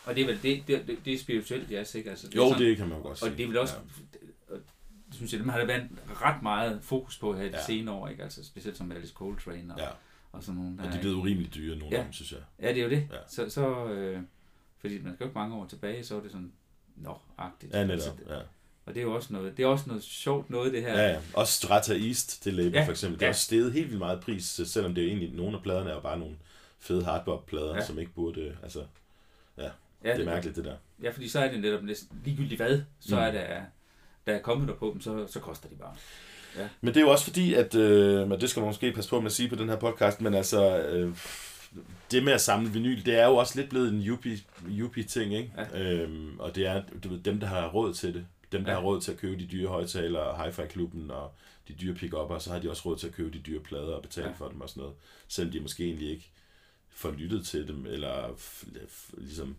[0.05, 2.09] Og det er vel det, det, det er spirituelt, jeg er sikker.
[2.09, 3.31] Altså, det jo, sådan, det kan man godt sige.
[3.31, 3.73] Og det er vel også,
[4.49, 4.55] ja.
[5.07, 5.89] det synes jeg, dem har der været
[6.21, 7.65] ret meget fokus på her de ja.
[7.65, 8.23] senere år, ikke?
[8.23, 9.87] Altså specielt som Alice Coltrane og, ja.
[10.31, 10.77] og sådan nogle.
[10.77, 11.97] Der, og de er blevet urimeligt dyre, nogle ja.
[11.97, 12.39] af dem, synes jeg.
[12.61, 13.07] Ja, det er jo det.
[13.11, 13.17] Ja.
[13.27, 14.21] Så, så øh,
[14.79, 16.51] fordi man skal jo ikke mange år tilbage, så er det sådan,
[16.95, 17.73] nå-agtigt.
[17.73, 18.39] Ja, netop, altså, ja.
[18.85, 21.01] Og det er jo også noget, det er også noget sjovt noget, det her.
[21.01, 21.19] Ja, ja.
[21.33, 23.19] Også Strata East, det label ja, for eksempel.
[23.19, 23.31] Det er ja.
[23.31, 25.99] også steget helt vildt meget pris, selvom det er egentlig, nogle af pladerne er jo
[25.99, 26.35] bare nogle
[26.79, 27.85] fede hardbop-plader, ja.
[27.85, 28.83] som ikke burde, altså,
[29.57, 29.69] ja, ja
[30.03, 30.75] det er det, mærkeligt det der.
[31.03, 33.21] Ja, fordi så er det netop næsten ligegyldigt hvad, så mm.
[33.21, 33.61] er der,
[34.27, 35.95] der er kommet der på dem, så, så koster de bare.
[36.57, 36.67] Ja.
[36.81, 39.19] Men det er jo også fordi, at, øh, men det skal man måske passe på
[39.19, 41.15] med at sige på den her podcast, men altså, øh,
[42.11, 44.39] det med at samle vinyl, det er jo også lidt blevet en yuppie,
[44.69, 45.51] yuppie ting, ikke?
[45.57, 45.83] Ja.
[45.83, 48.25] Øhm, og det er du ved, dem, der har råd til det.
[48.51, 48.77] Dem, der ja.
[48.77, 51.31] har råd til at købe de dyre højtalere, hi-fi-klubben og
[51.67, 53.93] de dyre pick og så har de også råd til at købe de dyre plader
[53.93, 54.33] og betale ja.
[54.33, 54.95] for dem og sådan noget.
[55.27, 56.31] Selvom de måske egentlig ikke
[56.89, 58.39] får lyttet til dem, eller
[59.17, 59.55] ligesom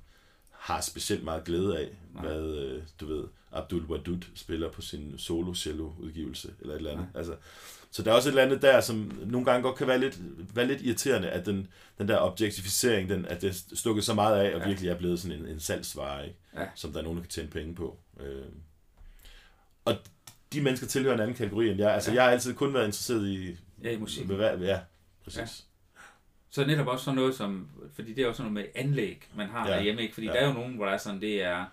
[0.51, 2.27] har specielt meget glæde af, Nej.
[2.27, 6.93] hvad, øh, du ved, Abdul Wadud spiller på sin solo cello udgivelse, eller et eller
[6.93, 7.09] andet.
[7.15, 7.37] Altså,
[7.91, 10.19] så der er også et eller andet der, som nogle gange godt kan være lidt,
[10.55, 11.67] være lidt irriterende, at den,
[11.99, 14.67] den der objektificering, den, at det stukket så meget af, og ja.
[14.67, 16.39] virkelig er blevet sådan en, en salgsvare, ikke?
[16.57, 16.67] Ja.
[16.75, 17.99] som der er nogen, der kan tjene penge på.
[18.21, 18.45] Øh.
[19.85, 19.97] Og
[20.53, 21.95] de mennesker tilhører en anden kategori end jeg.
[21.95, 22.15] Altså, ja.
[22.15, 23.57] jeg har altid kun været interesseret i...
[23.83, 24.29] Ja, i musik.
[24.29, 24.81] Med, ja,
[25.25, 25.39] præcis.
[25.39, 25.45] Ja.
[26.51, 29.69] Så netop også sådan noget som, fordi det er også noget med anlæg, man har
[29.69, 29.75] ja.
[29.75, 30.15] derhjemme, ikke?
[30.15, 30.33] Fordi ja.
[30.33, 31.65] der er jo nogen, hvor der er sådan, det er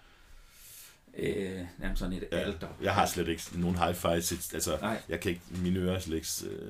[1.18, 2.38] øh, nærmest sådan et ja.
[2.38, 2.68] alter.
[2.82, 4.08] Jeg har slet ikke nogen hi-fi,
[4.54, 5.02] altså, Nej.
[5.10, 6.70] jeg kan ikke, mine ører slet ikke, øh,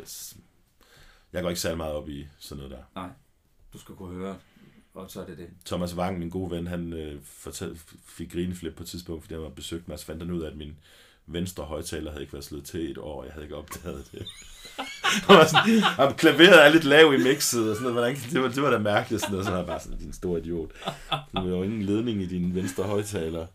[1.34, 3.02] jeg går ikke særlig meget op i sådan noget der.
[3.02, 3.10] Nej,
[3.74, 4.38] du skal kunne høre,
[4.94, 5.48] og så er det det.
[5.66, 9.44] Thomas Wang, min gode ven, han øh, fortal, fik grineflip på et tidspunkt, fordi han
[9.44, 10.78] var besøgt mig, så fandt han ud af, at min
[11.26, 14.26] venstre højtaler havde ikke været slået til et år, og jeg havde ikke opdaget det.
[15.28, 17.94] var sådan, klaveret er lidt lav i mixet, og sådan noget.
[17.94, 19.46] Hvordan, det, var, det var da mærkeligt, sådan noget.
[19.46, 20.72] Så var bare sådan, din store idiot.
[21.12, 23.48] Du har jo ingen ledning i din venstre højtaler.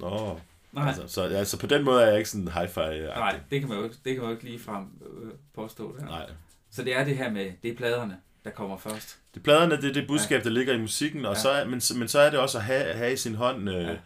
[0.00, 0.40] Nå,
[0.72, 0.88] Nej.
[0.88, 3.78] Altså, så altså, på den måde er jeg ikke sådan hi-fi Nej, det kan man
[3.78, 5.96] jo ikke, det kan man jo ikke lige frem øh, påstå.
[5.96, 6.04] Det.
[6.04, 6.30] Nej.
[6.70, 9.18] Så det er det her med, det er pladerne, der kommer først.
[9.34, 10.44] Det er pladerne, det er det budskab, ja.
[10.44, 11.40] der ligger i musikken, og ja.
[11.40, 13.96] så, men, men så er det også at have, have i sin hånd, øh, ja.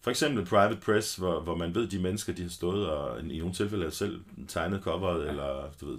[0.00, 3.38] for eksempel Private Press, hvor, hvor man ved, de mennesker, de har stået og i
[3.38, 5.30] nogle tilfælde selv tegnet coveret, ja.
[5.30, 5.98] eller du ved,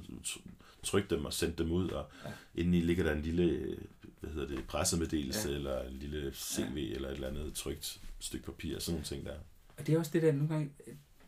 [0.84, 2.30] trykt dem og sendt dem ud, og ja.
[2.56, 3.76] indeni ligger der en lille
[4.20, 5.56] hvad hedder det, pressemeddelelse, ja.
[5.56, 6.96] eller en lille CV, ja.
[6.96, 9.34] eller et eller andet trygt stykke papir, og sådan nogle ting der.
[9.78, 10.70] Og det er også det der nogle gange,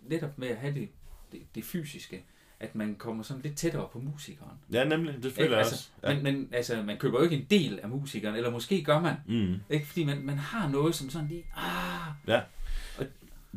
[0.02, 0.90] netop med at have det,
[1.32, 2.24] det, det fysiske,
[2.60, 4.58] at man kommer sådan lidt tættere på musikeren.
[4.72, 5.90] Ja, nemlig, det føler jeg altså, også.
[6.04, 6.14] Ja.
[6.14, 9.16] Men, men altså, man køber jo ikke en del af musikeren, eller måske gør man.
[9.28, 9.56] Mm.
[9.70, 9.88] Ikke?
[9.88, 12.14] Fordi man, man har noget som sådan lige, ah.
[12.28, 12.42] Ja.
[12.98, 13.06] Og,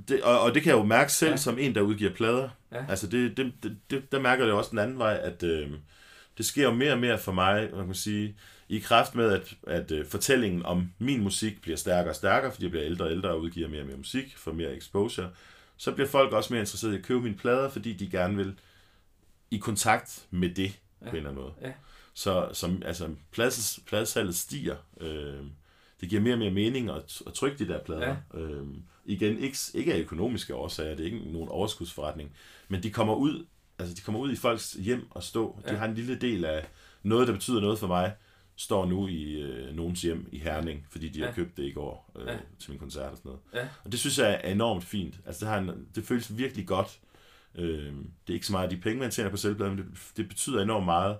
[0.09, 1.37] det, og, og det kan jeg jo mærke selv ja.
[1.37, 2.49] som en, der udgiver plader.
[2.72, 2.85] Ja.
[2.89, 5.70] Altså, det, det, det, det, der mærker det også den anden vej, at øh,
[6.39, 8.37] det sker jo mere og mere for mig, man kan sige,
[8.72, 12.64] i kraft med, at, at uh, fortællingen om min musik bliver stærkere og stærkere, fordi
[12.64, 15.30] jeg bliver ældre og ældre og udgiver mere og mere musik, får mere exposure,
[15.76, 18.58] så bliver folk også mere interesserede i at købe mine plader, fordi de gerne vil
[19.50, 21.04] i kontakt med det ja.
[21.04, 21.54] på en eller anden måde.
[21.62, 21.72] Ja.
[22.14, 24.76] Så som, altså, plads, pladsalget stiger.
[25.00, 25.40] Øh,
[26.00, 28.16] det giver mere og mere mening at, at trykke de der plader.
[28.34, 28.40] Ja.
[28.40, 28.66] Øh,
[29.04, 32.32] igen, ikke, ikke af økonomiske årsager, det er ikke nogen overskudsforretning,
[32.68, 33.46] men de kommer ud,
[33.78, 35.60] altså de kommer ud i folks hjem og stå.
[35.66, 35.72] Ja.
[35.72, 36.68] De har en lille del af
[37.02, 38.12] noget, der betyder noget for mig,
[38.62, 41.24] står nu i øh, nogens hjem i Herning, fordi de ja.
[41.24, 41.34] har Ja.
[41.34, 42.32] købt det i går øh, Ja.
[42.32, 42.38] ja.
[42.60, 43.40] til min koncert og sådan noget.
[43.54, 43.68] Ja.
[43.84, 45.14] Og det synes jeg er enormt fint.
[45.26, 46.98] Altså det, har en, det føles virkelig godt.
[47.54, 50.28] Øh, det er ikke så meget de penge, man tjener på selvpladen, men det, det
[50.28, 51.16] betyder enormt meget,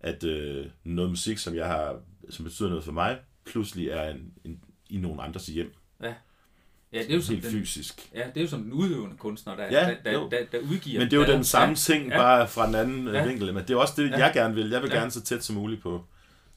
[0.00, 4.32] at øh, noget musik, som jeg har, som betyder noget for mig, pludselig er en,
[4.44, 4.60] en,
[4.90, 5.74] i nogen andres hjem.
[6.02, 8.10] Ja, det er jo som Helt den, fysisk.
[8.14, 9.70] ja, det er jo som den udøvende kunstner, der, Ja,
[10.04, 10.98] der, der, der, der, udgiver.
[11.00, 12.16] Men det er jo den samme ja, ting, ja.
[12.18, 13.12] bare fra en anden Ja.
[13.12, 13.26] ja.
[13.26, 13.54] vinkel.
[13.54, 14.16] Men det er også det, Ja.
[14.18, 14.70] jeg gerne vil.
[14.70, 14.98] Jeg vil Ja.
[14.98, 16.04] gerne så tæt som muligt på,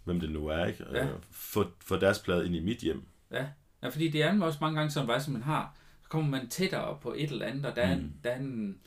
[0.06, 0.86] hvem det nu er, ikke?
[0.92, 1.06] Ja.
[1.06, 3.04] Øh, Få, få deres plade ind i mit hjem.
[3.32, 3.48] Ja.
[3.84, 6.30] ja, fordi det er nemlig også mange gange sådan, hvad som man har, så kommer
[6.30, 8.02] man tættere på et eller andet, og der er, Mm.
[8.02, 8.78] en, der er en,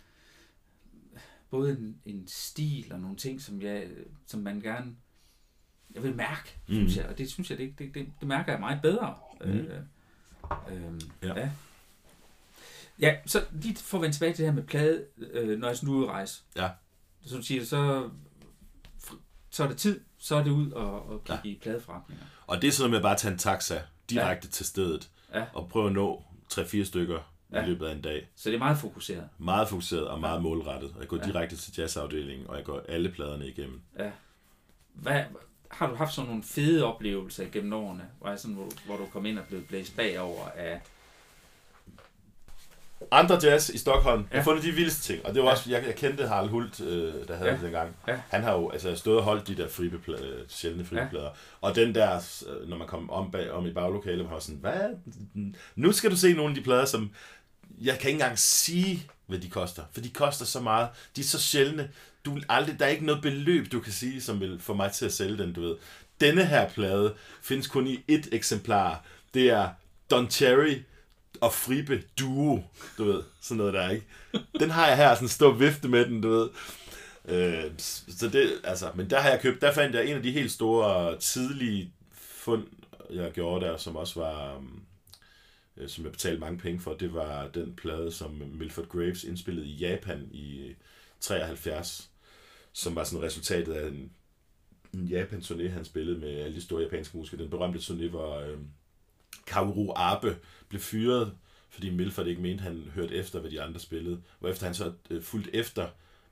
[1.50, 3.86] både en, en stil og nogle ting, som, jeg,
[4.26, 4.96] som man gerne
[5.94, 6.74] jeg vil mærke, mm.
[6.74, 9.14] synes jeg, og det synes jeg, det, det, det, det mærker jeg meget bedre.
[9.40, 9.50] Mm.
[9.50, 9.80] Øh,
[10.70, 11.34] øh, Ja.
[11.40, 11.50] ja.
[13.00, 13.16] ja.
[13.26, 15.94] så lige for at vende tilbage til det her med plade, øh, når jeg sådan
[15.94, 16.42] rejse.
[16.56, 16.70] Ja.
[17.26, 18.10] Så du siger, så,
[19.50, 21.50] så er det tid, så er det ud og, og kigge ja.
[21.50, 22.24] i pladeforretninger.
[22.46, 24.50] Og det er sådan noget med bare at tage en taxa direkte ja.
[24.52, 25.44] til stedet, Ja.
[25.52, 27.18] og prøve at nå 3-4 stykker
[27.52, 27.62] Ja.
[27.62, 28.28] i løbet af en dag.
[28.36, 29.28] Så det er meget fokuseret.
[29.38, 30.90] Meget fokuseret og meget målrettet.
[30.94, 31.24] Og jeg går Ja.
[31.24, 33.80] direkte til jazzafdelingen, og jeg går alle pladerne igennem.
[33.98, 34.10] Ja.
[34.94, 35.22] Hvad,
[35.70, 39.26] har du haft sådan nogle fede oplevelser gennem årene, hvor, sådan, hvor, hvor du kom
[39.26, 40.80] ind og blev blæst bagover af...
[43.10, 44.24] Andre jazz i Stockholm, ja.
[44.26, 44.38] jeg Ja.
[44.38, 45.26] har fundet de vildeste ting.
[45.26, 45.52] Og det var Ja.
[45.54, 47.54] også, jeg, jeg kendte Harald Hult, øh, der havde Ja.
[47.56, 47.96] det dengang.
[48.08, 48.20] Ja.
[48.28, 51.24] Han har jo altså, stået og holdt de der fribeplader, sjældne fribeplader.
[51.24, 51.30] Ja.
[51.60, 54.88] Og den der, øh, når man kom om, bag, om i baglokalet, var sådan, hvad?
[55.76, 57.10] Nu skal du se nogle af de plader, som
[57.80, 59.82] jeg kan ikke engang sige, hvad de koster.
[59.92, 60.88] For de koster så meget.
[61.16, 61.90] De er så sjældne.
[62.24, 64.92] Du vil aldrig, der er ikke noget beløb, du kan sige, som vil få mig
[64.92, 65.76] til at sælge den, du ved.
[66.20, 69.04] Denne her plade findes kun i et eksemplar.
[69.34, 69.68] Det er
[70.10, 70.74] Don Cherry
[71.40, 72.62] og Fribe Duo,
[72.98, 74.06] du ved, sådan noget der, ikke?
[74.60, 76.48] Den har jeg her, sådan stå vifte med den, du ved.
[77.28, 77.70] Øh,
[78.08, 80.52] så det, altså, men der har jeg købt, der fandt jeg en af de helt
[80.52, 82.66] store, tidlige fund,
[83.10, 84.62] jeg gjorde der, som også var,
[85.76, 89.66] øh, som jeg betalte mange penge for, det var den plade, som Milford Graves indspillede
[89.66, 90.74] i Japan i
[91.20, 92.10] 73,
[92.72, 94.12] som var sådan resultatet af en,
[94.94, 97.42] en Japan-turné, han spillede med alle de store japanske musikere.
[97.42, 98.58] Den berømte turné, hvor øh,
[99.48, 100.36] Kaoru Abe
[100.68, 101.32] blev fyret,
[101.70, 104.20] fordi Milford ikke mente, han hørte efter, hvad de andre spillede.
[104.38, 105.88] Hvorefter han så øh, fulgte efter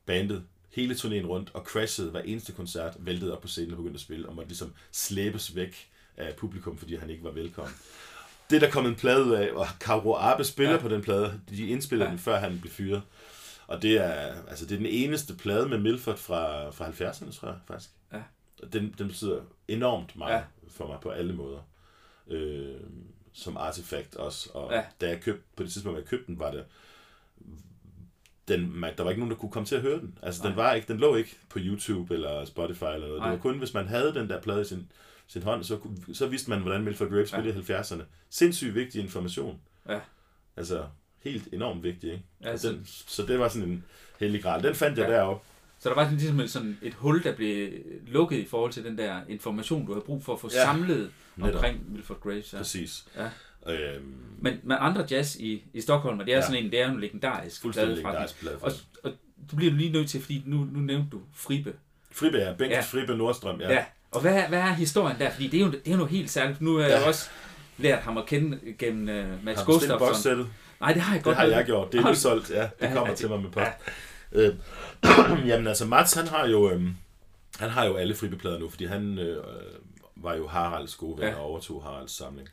[0.07, 3.97] bandet hele turnéen rundt og crashede hver eneste koncert, væltede op på scenen og begyndte
[3.97, 7.75] at spille, og måtte ligesom slæbes væk af publikum, fordi han ikke var velkommen.
[8.51, 10.81] Det er der kom en plade ud af, og Kaoru Abe spiller ja.
[10.81, 11.41] På den plade.
[11.49, 12.11] De indspillede ja.
[12.11, 13.03] Den, før han blev fyret.
[13.67, 17.49] Og det er, altså det er den eneste plade med Milford fra, fra 70'erne, tror
[17.49, 17.91] jeg faktisk.
[18.13, 18.23] Ja.
[18.73, 20.33] Den, den betyder enormt meget.
[20.33, 20.43] Ja.
[20.69, 21.59] for mig på alle måder.
[22.29, 22.75] Øh,
[23.33, 24.51] som artefakt også.
[24.55, 24.77] Og ja.
[24.77, 24.85] Ja.
[25.01, 26.65] da jeg købte, på det tidspunkt, jeg købte den, var det
[28.49, 30.19] den, man, der var ikke nogen, der kunne komme til at høre den.
[30.23, 30.65] Altså, den, Nej.
[30.65, 33.13] var ikke, den lå ikke på YouTube eller Spotify eller noget.
[33.13, 33.31] Det Nej.
[33.31, 34.91] var kun, hvis man havde den der plade i sin,
[35.27, 35.79] sin hånd, så,
[36.13, 37.39] så vidste man, hvordan Milford Graves Ja.
[37.39, 38.03] spillede i 70'erne.
[38.31, 39.61] Sindssygt vigtig information.
[39.89, 40.01] Ja.
[40.57, 40.87] Altså,
[41.21, 42.25] helt enormt vigtig, ikke?
[42.43, 43.85] Ja, Ja, så- den, så det var sådan en
[44.21, 44.63] hellig gral.
[44.63, 45.15] Den fandt jeg Ja.
[45.15, 45.47] deroppe.
[45.87, 47.69] Så der var sådan ligesom sådan et hul, der blev
[48.07, 50.65] lukket i forhold til den der information, du havde brug for at få Ja.
[50.65, 51.55] samlet Netop.
[51.55, 52.53] omkring Milford Graves.
[52.53, 52.59] Ja.
[52.59, 53.05] Præcis.
[53.17, 53.73] Ja.
[53.73, 56.43] Øhm, Men med andre jazz i, i Stockholm, og det er Ja.
[56.47, 58.41] sådan en, det er en legendarisk fuldstændig pladeforretning.
[58.43, 58.83] legendarisk plade.
[59.05, 59.13] Og, og
[59.51, 61.73] du bliver lige nødt til, fordi nu, nu nævnte du Fribe.
[62.13, 62.53] Fribe, ja.
[62.59, 62.81] Bengt Ja.
[62.81, 63.73] Fribe Nordstrøm, ja.
[63.73, 63.85] Ja.
[64.11, 65.31] Og hvad, er- hvad er historien der?
[65.31, 66.61] Fordi det er jo, det er jo noget helt særligt.
[66.61, 67.09] Nu har jeg Ja.
[67.09, 67.29] også
[67.79, 70.51] lært ham at kende gennem uh, Mads Har du Gustafsson.
[70.81, 71.53] Nej, det har jeg Det godt har nok.
[71.57, 71.93] jeg gjort.
[71.93, 72.63] Det er Har du- udsolgt, ja.
[72.81, 73.65] Det kommer ja, til mig med post.
[73.67, 73.73] ja.
[74.33, 74.55] Øh,
[75.49, 76.97] jamen altså, Mats, han har jo, øhm,
[77.59, 79.45] han har jo alle fribeplader nu, fordi han øh,
[80.17, 81.35] var jo Haralds gode ven Ja.
[81.35, 82.49] og overtog Haralds samling.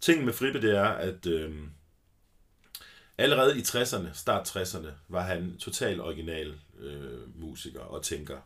[0.00, 1.54] Tingen med Fribe, det er, at øh,
[3.18, 8.36] allerede i 60'erne, start 60'erne, var han total original øh, musiker og tænker.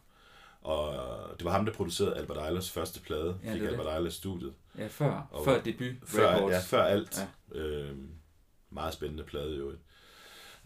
[0.63, 0.95] Og
[1.39, 4.53] det var ham, der producerede Albert Eilers første plade, Ja, fik er Albert Eilers studiet.
[4.79, 6.53] Ja, før, Og- før debut Før, records.
[6.53, 7.29] ja, før alt.
[7.55, 7.59] Ja.
[7.61, 8.09] Øhm,
[8.71, 9.73] meget spændende plade jo.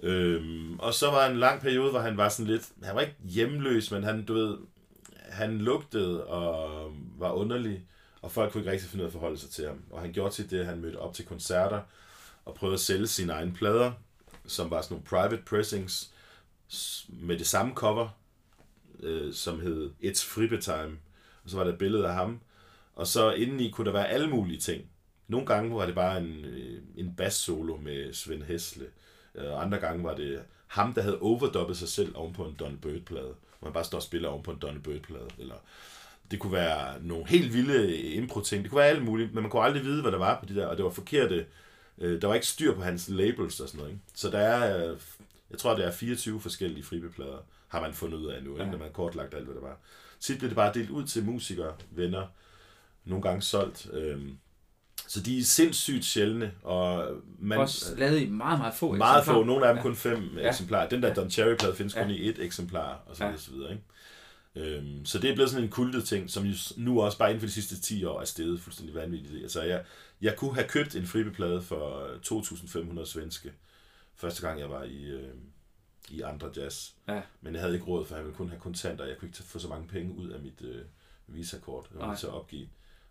[0.03, 3.17] Øhm, og så var en lang periode, hvor han var sådan lidt, han var ikke
[3.25, 4.59] hjemløs, men han, du ved,
[5.29, 7.83] han lugtede og var underlig,
[8.23, 9.83] og folk kunne ikke rigtig finde ud af at forholde sig til ham.
[9.91, 11.81] Og han gjorde til det, at han mødte op til koncerter
[12.45, 13.93] og prøvede at sælge sine egne plader,
[14.47, 16.11] som var sådan nogle private pressings
[17.09, 18.09] med det samme cover,
[19.01, 20.99] øh, som hed It's Fribe Time.
[21.45, 22.41] Og så var der et billede af ham.
[22.95, 24.85] Og så indeni kunne der være alle mulige ting.
[25.29, 28.85] Nogle gange var det bare en, øh, en bass-solo med Svend Hesle.
[28.85, 28.91] Øh,
[29.39, 32.77] og andre gange var det ham, der havde overdubbet sig selv oven på en Donny
[32.77, 33.35] Bird-plade.
[33.59, 35.29] Hvor man bare står og spiller oven på en Donny Bird-plade.
[35.39, 35.55] Eller
[36.31, 38.63] det kunne være nogle helt vilde impro-ting.
[38.63, 40.55] Det kunne være alt muligt, men man kunne aldrig vide, hvad der var på de
[40.55, 40.67] der.
[40.67, 41.47] Og det var forkerte.
[41.99, 43.91] øh, Der var ikke styr på hans labels og sådan noget.
[43.93, 44.03] Ikke?
[44.15, 44.97] Så der er, øh,
[45.51, 48.65] jeg tror, det er 24 forskellige fribeplader, har man fundet ud af nu, ja.
[48.65, 49.77] Når man har kortlagt alt, hvad der var.
[50.21, 52.27] Tit blev det bare delt ud til musikere, venner,
[53.05, 53.89] nogle gange solgt.
[53.93, 54.39] Øhm,
[55.09, 59.39] så de er sindssygt sjældne, og man, Også lavet i meget, meget få meget eksemplarer.
[59.41, 59.83] få, nogle af dem Ja.
[59.83, 60.49] kun fem Ja.
[60.49, 60.89] eksemplarer.
[60.89, 62.17] Den der Don Cherry-plade findes kun Ja.
[62.17, 63.31] i et eksemplar, og så Ja.
[63.31, 63.83] videre, så videre, ikke?
[64.77, 66.47] Øhm, så det er blevet sådan en kultet ting, som
[66.77, 69.43] nu også bare inden for de sidste 10 år er steget fuldstændig vanvittigt.
[69.43, 69.85] Altså jeg,
[70.21, 73.53] jeg kunne have købt en fribeplade for 2.500 svenske,
[74.15, 75.29] første gang jeg var i, øh,
[76.11, 76.91] i andre jazz.
[77.09, 77.21] Ja.
[77.41, 79.59] Men jeg havde ikke råd, for jeg ville kun have kontanter, jeg kunne ikke få
[79.59, 80.83] så mange penge ud af mit øh,
[81.27, 82.69] visakort, jeg til at opgive.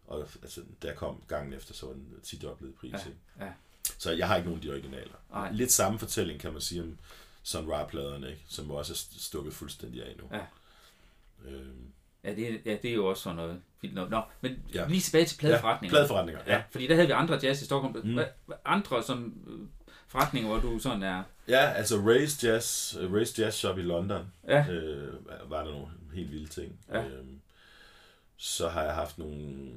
[0.07, 2.91] Og altså, da jeg kom gangen efter, så var den 10 dobbelt pris.
[2.93, 3.17] Ja, ikke?
[3.39, 3.51] ja.
[3.97, 5.13] Så jeg har ikke nogen af de originaler.
[5.31, 5.51] Nej.
[5.51, 6.97] Lidt samme fortælling, kan man sige, om
[7.43, 8.41] Sun Ra-pladerne, ikke?
[8.47, 10.29] som også er st- stukket fuldstændig af nu.
[10.37, 10.45] Ja.
[11.49, 11.91] Øhm,
[12.23, 14.09] Ja, det, er- ja, det er jo også sådan noget vildt noget.
[14.11, 14.87] Nå, men Ja.
[14.87, 15.97] lige tilbage til pladeforretninger.
[15.97, 16.53] Ja, pladeforretninger, ja.
[16.55, 16.63] ja.
[16.71, 18.07] Fordi der havde vi andre jazz i Stockholm.
[18.07, 18.19] Mm.
[18.65, 19.59] Andre som øh,
[20.07, 21.23] forretninger, hvor du sådan er...
[21.47, 24.67] Ja, altså Ray's Jazz, uh, Ray's Jazz Shop i London, Ja.
[24.69, 25.13] øh,
[25.51, 26.79] var der nogle helt vilde ting.
[26.89, 27.05] Ja.
[27.05, 27.41] Øhm,
[28.37, 29.73] så har jeg haft nogle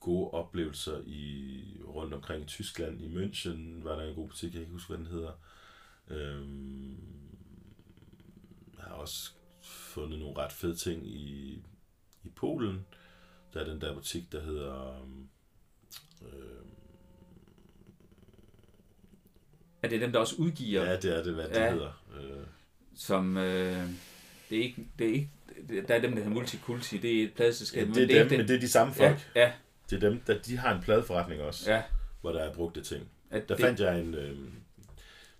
[0.00, 3.00] gode oplevelser i rundt omkring i Tyskland.
[3.00, 5.32] I München var der en god butik, jeg kan ikke huske, hvad den hedder.
[6.08, 6.96] Øhm,
[8.76, 9.30] jeg har også
[9.62, 11.52] fundet nogle ret fede ting i,
[12.24, 12.86] i Polen.
[13.54, 15.00] Der er den der butik, der hedder...
[15.02, 15.28] øhm,
[19.82, 21.70] Er det dem, der også udgiver, ja, det er det, hvad det Ja.
[21.72, 21.92] hedder.
[22.20, 22.46] Øh,
[22.94, 23.36] som...
[23.36, 23.88] Øh,
[24.50, 24.88] det er ikke...
[24.98, 25.30] Det er ikke
[25.88, 26.98] der er dem, der hedder Multikulti.
[26.98, 27.80] Det er et pladeselskab.
[27.82, 29.30] Ja, men det er dem, ikke men det er de samme folk.
[29.34, 29.52] Ja, ja,
[29.90, 31.82] Det er dem, der, de har en pladeforretning også, ja.
[32.20, 33.08] hvor der er brugte ting.
[33.30, 34.36] At Der det, fandt jeg en, øh,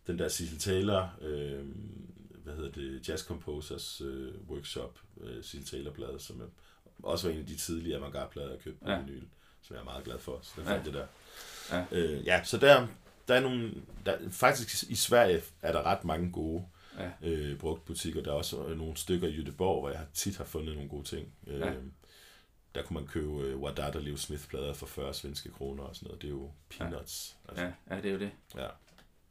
[0.06, 1.64] den der Cecil Taylor, øh,
[2.44, 6.44] hvad hedder det, Jazz Composers øh, Workshop, øh, Cecil Taylor plade, som er,
[7.02, 8.98] også var en af de tidlige avantgarde-plader, jeg købte på Ja.
[9.00, 9.22] vinyl,
[9.62, 10.38] som jeg er meget glad for.
[10.42, 10.72] Så den Ja.
[10.74, 11.06] fandt jeg der.
[11.72, 11.84] Ja.
[11.92, 12.86] Øh, ja, så der,
[13.28, 13.70] der er nogle,
[14.06, 16.64] der, faktisk i Sverige er der ret mange gode
[16.98, 17.10] Ja.
[17.22, 18.22] øh, brugt butikker.
[18.22, 21.04] Der er også øh, nogle stykker i Göteborg, hvor jeg tit har fundet nogle gode
[21.04, 21.28] ting.
[21.46, 21.72] Øh, Ja.
[22.74, 26.06] Der kunne man købe øh, Wadada Leo Smith plader for 40 svenske kroner og sådan
[26.06, 26.22] noget.
[26.22, 27.36] Det er jo peanuts.
[27.44, 27.50] Ja.
[27.50, 28.30] Altså, ja, ja, det er jo det.
[28.56, 28.66] ja.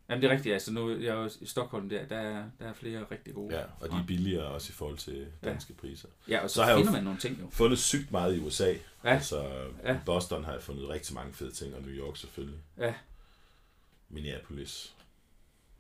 [0.09, 0.53] Jamen, det er rigtigt.
[0.53, 3.57] Altså, nu jeg er jo i Stockholm, der, der, er, der er flere rigtig gode.
[3.57, 6.07] ja, og de er billigere også i forhold til danske priser.
[6.27, 7.49] Ja, og så, Så har finder man nogle ting jo.
[7.49, 8.69] Fundet sygt meget i USA.
[8.71, 8.77] Ja.
[9.03, 9.99] Altså, Ja.
[10.05, 12.59] Boston har jeg fundet rigtig mange fede ting, og New York selvfølgelig.
[12.77, 12.93] Ja.
[14.09, 14.95] Minneapolis.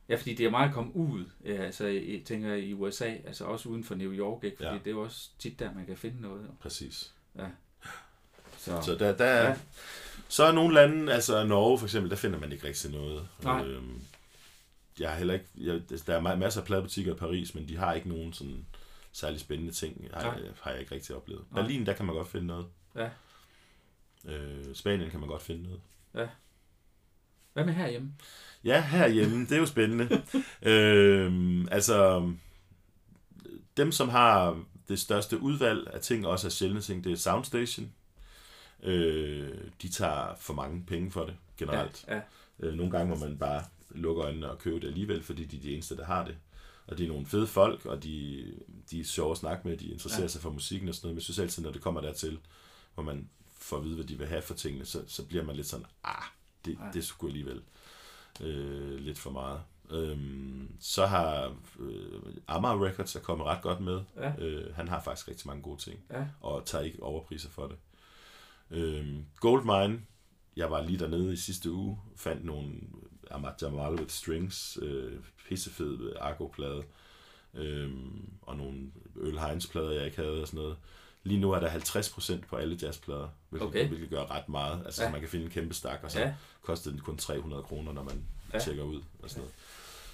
[0.09, 3.45] Ja, fordi det er meget at komme ud, ja, altså, jeg tænker i USA, altså
[3.45, 4.57] også uden for New York, ikke?
[4.57, 4.73] Fordi Ja.
[4.77, 6.49] det er jo også tit der, man kan finde noget.
[6.59, 7.13] Præcis.
[8.57, 9.49] Så, Så der, der er, Ja.
[9.49, 9.57] ja.
[10.27, 13.27] Så er nogle lande, altså Norge for eksempel, der finder man ikke rigtig noget.
[13.43, 13.65] Nej.
[13.65, 14.01] Øhm,
[14.99, 17.77] jeg har heller ikke, jeg, der er ma- masser af pladebutikker i Paris, men de
[17.77, 18.65] har ikke nogen sådan
[19.11, 21.43] særlig spændende ting, har, jeg, har jeg ikke rigtig oplevet.
[21.51, 21.61] Nej.
[21.61, 22.65] Berlin, der kan man godt finde noget.
[22.95, 23.09] Ja.
[24.25, 25.81] Øh, Spanien kan man godt finde noget.
[27.53, 28.13] hvad med herhjemme?
[28.63, 30.23] Ja, herhjemme, det er jo spændende.
[30.71, 32.31] øhm, altså,
[33.77, 37.91] dem som har det største udvalg af ting, også af sjældne ting, det er Soundstation.
[38.83, 42.05] Øh, de tager for mange penge for det, generelt.
[42.07, 42.21] Ja, ja,
[42.59, 45.61] Øh, nogle gange må man bare lukke øjnene og købe det alligevel, fordi de er
[45.61, 46.35] de eneste, der har det.
[46.87, 48.45] Og det er nogle fede folk, og de,
[48.91, 50.27] de er sjove at snakke med, de interesserer Ja.
[50.27, 51.13] sig for musikken og sådan noget.
[51.13, 52.39] Men jeg synes altid, når det kommer dertil,
[52.93, 55.55] hvor man får at vide, hvad de vil have for tingene, så, så bliver man
[55.55, 56.23] lidt sådan, ah,
[56.65, 56.91] det, Ja.
[56.93, 57.61] det sgu alligevel
[58.41, 59.61] øh, lidt for meget.
[59.91, 64.01] Øhm, så har øh, Amager Records er kommet ret godt med.
[64.17, 66.27] ja, Øh, han har faktisk rigtig mange gode ting, ja.
[66.41, 67.77] og tager ikke overpriser for det.
[68.71, 70.01] Øhm, Goldmine,
[70.55, 72.73] jeg var lige dernede i sidste uge, fandt nogle
[73.31, 75.19] Ahmad Jamal with Strings, øh,
[75.49, 76.83] pissefed Argo-plade,
[77.53, 80.77] øhm, og nogle Øl Heinz-plader, jeg ikke havde og sådan noget.
[81.23, 83.87] Lige nu er der 50% på alle jazzplader, hvilket, Okay.
[83.87, 84.81] hvilket gør ret meget.
[84.85, 85.11] Altså, Ja.
[85.11, 86.33] man kan finde en kæmpe stak, og så Ja.
[86.61, 88.59] koster den kun 300 kroner, når man Ja.
[88.59, 89.53] tjekker ud og sådan noget.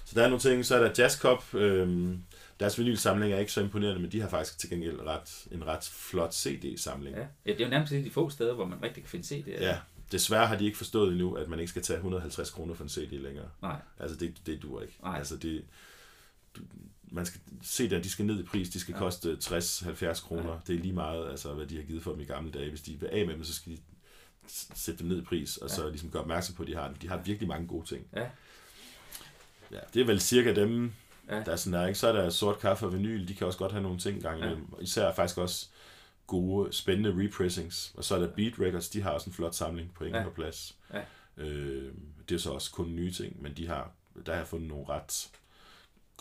[0.04, 2.22] Så der er nogle ting, så er der Jazz Cop, øhm,
[2.60, 5.84] deres vinylsamling er ikke så imponerende, men de har faktisk til gengæld ret, en ret
[5.84, 7.16] flot CD-samling.
[7.16, 7.22] Ja.
[7.46, 9.62] ja, det er jo nærmest de få steder, hvor man rigtig kan finde CD'er.
[9.62, 9.78] Ja,
[10.12, 12.88] desværre har de ikke forstået endnu, at man ikke skal tage 150 kroner for en
[12.90, 13.48] CD længere.
[13.62, 14.96] Nej, Altså, det, det dur ikke.
[15.02, 15.18] Nej.
[15.18, 15.62] Altså, det,
[17.12, 18.98] man skal se der, de skal ned i pris, de skal Ja.
[18.98, 19.04] ja.
[19.04, 20.52] koste 60-70 kroner.
[20.52, 20.58] Ja.
[20.66, 22.68] Det er lige meget, altså, hvad de har givet for dem i gamle dage.
[22.68, 23.78] Hvis de vil af med dem, så skal de
[24.74, 27.08] sætte dem ned i pris, og så ligesom gøre opmærksom på, at de har, de
[27.08, 28.06] har virkelig mange gode ting.
[28.16, 28.26] Ja.
[29.72, 30.92] Ja, det er vel cirka dem,
[31.28, 31.36] Ja.
[31.36, 31.44] ja.
[31.44, 31.98] der er sådan der, ikke?
[31.98, 34.38] Så er der sort kaffe og vinyl, de kan også godt have nogle ting gang
[34.40, 34.44] Ja.
[34.46, 34.66] imellem.
[34.78, 34.82] Ja.
[34.82, 35.66] Især faktisk også
[36.26, 37.92] gode, spændende repressings.
[37.96, 40.26] Og så er der Beat Records, de har også en flot samling på Ingen Ja.
[40.28, 40.34] ja.
[40.34, 40.76] plads.
[40.92, 41.02] Ja.
[41.36, 41.92] Øh,
[42.28, 43.92] det er så også kun nye ting, men de har,
[44.26, 45.28] der har jeg fundet nogle ret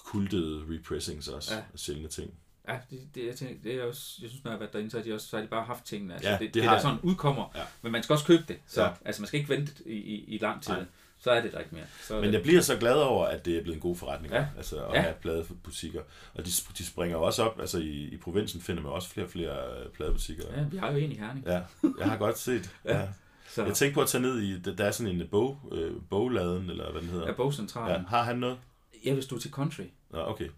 [0.05, 1.57] kultede repressings også, Ja.
[1.59, 1.63] ja.
[1.73, 2.33] af sjældne ting.
[2.67, 4.91] Ja, det, det, jeg, tænker, det er også, jeg synes, når jeg har været derinde,
[4.91, 6.13] så har de, også, så har de bare haft tingene.
[6.13, 7.61] Altså, Ja, det, det det, har der sådan udkommer, Ja.
[7.81, 8.57] men man skal også købe det.
[8.67, 8.89] Så, Ja.
[9.05, 10.73] Altså, man skal ikke vente i, i, i lang tid.
[10.73, 10.85] Nej.
[11.21, 11.85] så er det der ikke mere.
[12.07, 14.33] Så Men det, jeg bliver så glad over, at det er blevet en god forretning,
[14.33, 14.39] Ja.
[14.39, 14.47] ja.
[14.57, 14.95] altså at Ja.
[14.95, 15.01] ja.
[15.01, 16.01] have pladebutikker.
[16.33, 19.31] Og de, de springer også op, altså i, i provinsen finder man også flere og
[19.31, 20.43] flere øh, pladebutikker.
[20.57, 21.45] ja, vi har jo en i Herning.
[21.45, 21.61] Ja,
[21.99, 22.71] jeg har godt set.
[22.85, 22.97] Ja.
[22.99, 23.07] ja.
[23.49, 26.69] Så Jeg tænkte på at tage ned i, der er sådan en bog, øh, bogladen,
[26.69, 27.27] eller hvad den hedder.
[27.27, 28.01] er bogcentralen.
[28.01, 28.07] Ja.
[28.07, 28.57] Har han noget?
[29.03, 29.83] Hvis du er til country.
[30.11, 30.49] Nå, okay.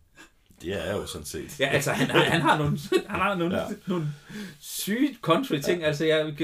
[0.62, 1.60] Det er jo sådan set.
[1.60, 3.68] Ja, altså, han, har, han har nogle, han har nogle, ja.
[3.88, 4.08] Nogle
[4.60, 5.82] syge country-ting.
[5.82, 5.88] Ja.
[5.88, 6.36] Altså, jeg,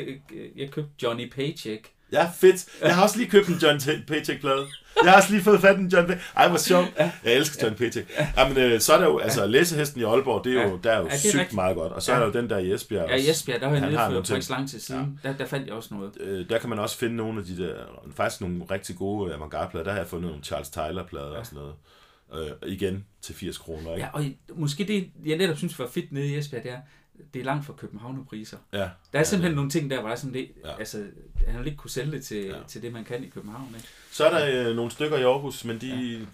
[0.56, 1.92] jeg købte Johnny Paycheck.
[2.12, 2.66] Ja, fedt.
[2.82, 4.66] Jeg har også lige købt en John Paycheck-plade.
[5.04, 6.32] Jeg har også lige fået fat i en John Paycheck.
[6.36, 6.88] Ej, hvor sjovt.
[6.98, 8.12] Jeg elsker John Paycheck.
[8.38, 10.98] Jamen, øh, så er der jo, altså, læsehesten i Aalborg, det er jo, der er
[10.98, 11.54] jo Ja, det er sygt rigtigt.
[11.56, 11.94] meget godt.
[11.94, 13.10] Og så er der jo den der i Esbjerg.
[13.10, 14.44] Ja, i Esbjerg, der var jeg Han nede har for, nogle for ikke ting.
[14.44, 15.20] så lang tid siden.
[15.24, 16.12] Der, der fandt jeg også noget.
[16.20, 17.74] Øh, der kan man også finde nogle af de der,
[18.16, 19.84] faktisk nogle rigtig gode avantgarde-plader.
[19.84, 21.74] Der har jeg fundet nogle Charles Tyler-plader og sådan noget.
[22.64, 24.06] Øh, igen til 80 kroner, ikke?
[24.06, 26.78] Ja, og måske det, jeg netop synes var fedt nede i Esbjerg, det er,
[27.34, 28.58] det er langt fra Københavnerpriser.
[28.74, 28.90] Ja.
[29.14, 30.70] Der er simpelthen nogle ting der, hvor der er sådan det, ja.
[30.70, 30.78] Ja.
[30.80, 31.08] altså,
[31.48, 32.58] han vil ikke kunne sælge det til, ja.
[32.58, 32.64] Ja.
[32.68, 33.68] til det, man kan i København.
[33.76, 33.88] Ikke?
[34.12, 35.88] Så er der øh, nogle stykker i Aarhus, men de,
[36.20, 36.26] ja.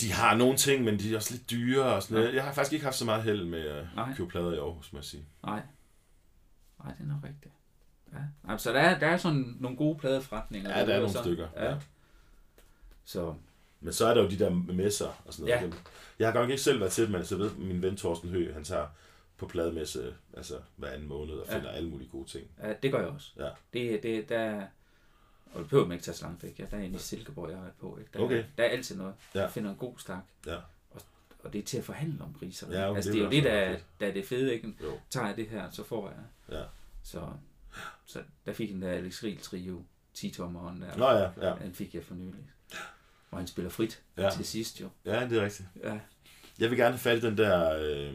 [0.00, 2.34] de har nogle ting, men de er også lidt dyre og sådan noget.
[2.34, 4.14] Jeg har faktisk ikke haft så meget held med at Nej.
[4.16, 5.24] købe plader i Aarhus, må jeg sige.
[5.44, 5.60] Nej.
[6.84, 7.54] Nej, det er nok rigtigt.
[8.12, 8.18] Ja.
[8.52, 10.70] Altså, der er, der er sådan nogle gode pladeforretninger.
[10.70, 11.48] Ja, der er derude, nogle så- stykker.
[11.56, 11.70] Ja.
[11.70, 11.76] Ja.
[13.04, 13.34] Så,
[13.80, 15.60] Men så er der jo de der messer og sådan noget.
[15.60, 15.66] Ja.
[15.66, 15.72] Ja.
[16.18, 18.54] Jeg har godt ikke selv været til det, men så ved min ven Torsten Høgh,
[18.54, 18.86] han tager
[19.40, 21.56] på plademesse altså hver anden måned og Ja.
[21.56, 22.46] finder alle mulige gode ting.
[22.62, 23.30] ja, det gør jeg også.
[23.36, 23.48] Ja.
[23.72, 24.66] Det, det, der,
[25.52, 26.58] og det behøver man ikke tage så langt væk.
[26.58, 27.98] Ja, der er en i Silkeborg, jeg har været på.
[27.98, 28.10] Ikke?
[28.14, 28.44] Der, Okay.
[28.58, 29.14] der er altid noget.
[29.34, 29.40] Ja.
[29.40, 30.22] Jeg finder en god stak.
[30.46, 30.56] Ja.
[31.44, 32.72] Og det er til at forhandle om priser.
[32.72, 34.54] Ja, okay, altså, det det er jo det, der, er- der er det fede.
[34.54, 34.74] Ikke?
[34.82, 34.98] Jo.
[35.10, 36.58] Tager jeg det her, så får jeg.
[36.58, 36.64] Ja.
[37.02, 37.28] Så,
[38.06, 39.82] så der fik en der Alex Riel trio,
[40.14, 40.96] 10 tommeren der.
[40.96, 41.54] Nå ja, ja.
[41.62, 42.50] Den fik jeg for nylig.
[43.28, 44.30] Hvor han spiller frit Ja.
[44.30, 44.88] til sidst jo.
[45.04, 45.68] Ja, det er rigtigt.
[45.82, 45.98] Ja,
[46.58, 48.14] Jeg vil gerne have fat i den der øh,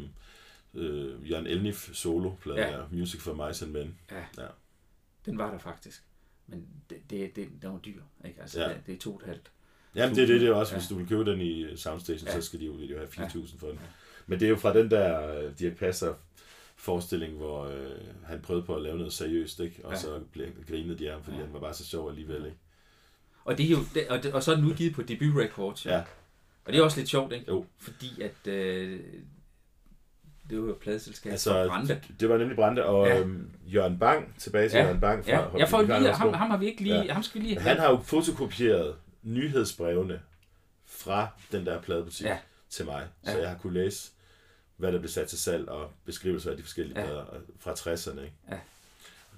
[0.75, 2.71] øh, Jørgen Elnif solo-plade Ja.
[2.71, 2.77] ja.
[2.77, 3.95] der, Music for Mice and Men.
[4.11, 4.17] ja.
[4.37, 4.47] Ja.
[5.25, 6.03] Den var der faktisk.
[6.47, 8.01] Men det, det, det, den var dyr.
[8.25, 8.41] Ikke?
[8.41, 8.69] Altså, Ja.
[8.69, 9.51] det, det er to og et halvt.
[9.95, 10.79] Jamen det er det, det er også, Ja.
[10.79, 12.33] hvis du vil købe den i Soundstation, Ja.
[12.33, 13.79] så skal de jo, de jo have 4.000 for den.
[14.27, 16.13] Men det er jo fra den der øh, Dirk Passer
[16.75, 17.91] forestilling, hvor øh,
[18.25, 19.85] han prøvede på at lave noget seriøst, ikke?
[19.85, 19.95] og Ja.
[19.97, 20.01] ja.
[20.01, 21.39] så blev, grinede de ham, fordi Ja.
[21.41, 21.45] ja.
[21.45, 22.45] han var bare så sjov alligevel.
[22.45, 22.57] Ikke?
[23.45, 25.85] Og, det er jo, det, og, det, og så er den udgivet på Debut Records.
[25.85, 26.03] Ja.
[26.65, 27.45] Og det er også lidt sjovt, ikke?
[27.47, 27.65] Jo.
[27.77, 28.99] Fordi at øh,
[30.49, 32.01] det var pladeselskab Altså, Brande.
[32.19, 33.19] det var nemlig Brande, og Ja.
[33.19, 34.83] øhm, Jørgen Bang, tilbage til Ja.
[34.83, 37.13] Jørgen Bang fra Ja, jeg får lige, ham, ham har vi ikke lige, ja.
[37.13, 40.19] Ham skal vi lige Han har jo fotokopieret nyhedsbrevene
[40.85, 42.37] fra den der pladebutik Ja.
[42.69, 43.39] til mig, så Ja.
[43.41, 44.11] jeg har kunne læse,
[44.77, 47.05] hvad der blev sat til salg, og beskrivelser af de forskellige Ja.
[47.05, 47.23] plader
[47.59, 48.19] fra 60'erne.
[48.21, 48.33] Ikke?
[48.51, 48.57] Ja.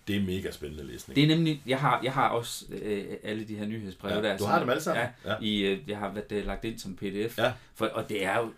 [0.08, 1.16] Det er mega spændende læsning.
[1.16, 4.38] Det er nemlig, jeg har, jeg har også øh, alle de her nyhedsbreve Ja, der.
[4.38, 5.06] du har dem alle sammen?
[5.26, 5.36] Ja, Ja.
[5.42, 7.38] I, øh, jeg har været øh, lagt ind som pdf.
[7.38, 7.54] Ja.
[7.76, 8.52] For, og det er jo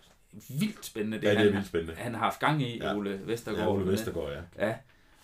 [0.60, 1.94] vildt spændende, det, Ja, det er han, vildt spændende.
[1.94, 2.94] han har haft gang i, Ja.
[2.96, 3.66] Ole Vestergaard.
[3.68, 3.86] Ja, Ole.
[3.92, 4.66] Vestergaard, ja.
[4.66, 4.74] Ja,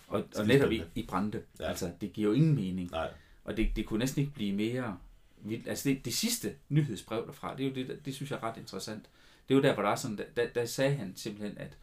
[0.07, 1.41] og, og netop i, i Brande.
[1.59, 1.65] Ja.
[1.69, 2.91] Altså, det giver jo ingen mening.
[2.91, 3.09] Nej,
[3.43, 4.97] Og det, det kunne næsten ikke blive mere
[5.41, 5.67] vildt.
[5.67, 8.57] Altså, det, det sidste nyhedsbrev derfra, det er jo det, det synes jeg er ret
[8.57, 9.05] interessant.
[9.47, 11.77] Det er jo der, hvor der er sådan, der, der, sagde han simpelthen, at,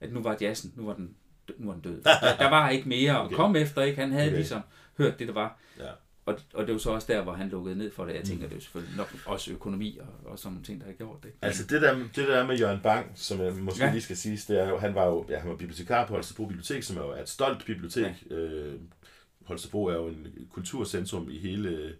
[0.00, 1.14] at nu var jazzen, nu var den,
[1.58, 2.02] nu var den død.
[2.22, 3.36] Der, der var ikke mere at Okay.
[3.36, 4.00] komme efter, ikke?
[4.00, 4.36] Han havde Okay.
[4.36, 4.60] ligesom
[4.98, 5.58] hørt det, der var.
[5.78, 5.90] ja.
[6.26, 8.12] Og, og det er jo så også der, hvor han lukkede ned for det.
[8.12, 8.26] Jeg Mm.
[8.26, 10.92] tænker, det er jo selvfølgelig nok også økonomi og, og sådan nogle ting, der har
[10.92, 11.30] gjort det.
[11.42, 13.90] Altså det der, det der med Jørgen Bang, som jeg måske Ja.
[13.92, 16.46] lige skal sige, det er jo, han var jo ja, han var bibliotekar på Holstebro
[16.46, 18.12] Bibliotek, som er jo et stolt bibliotek.
[18.30, 18.34] Ja.
[18.36, 18.74] Øh,
[19.44, 21.94] Holstebro er jo en kulturcentrum i hele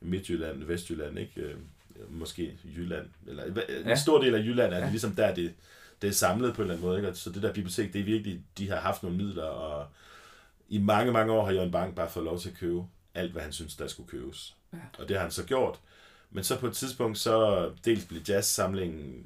[0.00, 1.40] Midtjylland, Vestjylland, ikke?
[1.40, 1.54] Øh,
[2.08, 3.52] måske Jylland, eller en
[3.86, 3.94] Ja.
[3.96, 4.84] stor del af Jylland er Ja.
[4.84, 4.90] ja.
[4.90, 5.54] ligesom der, det,
[6.02, 6.98] det er samlet på en eller anden måde.
[7.00, 7.14] Ikke?
[7.14, 9.86] Så det der bibliotek, det er virkelig, de har haft nogle midler, og
[10.68, 12.82] i mange, mange år har Jørgen Bang bare fået lov til at købe
[13.14, 14.56] alt, hvad han synes, der skulle købes.
[14.72, 14.78] Ja.
[14.98, 15.80] Og det har han så gjort.
[16.30, 19.24] Men så på et tidspunkt, så dels blev jazzsamlingen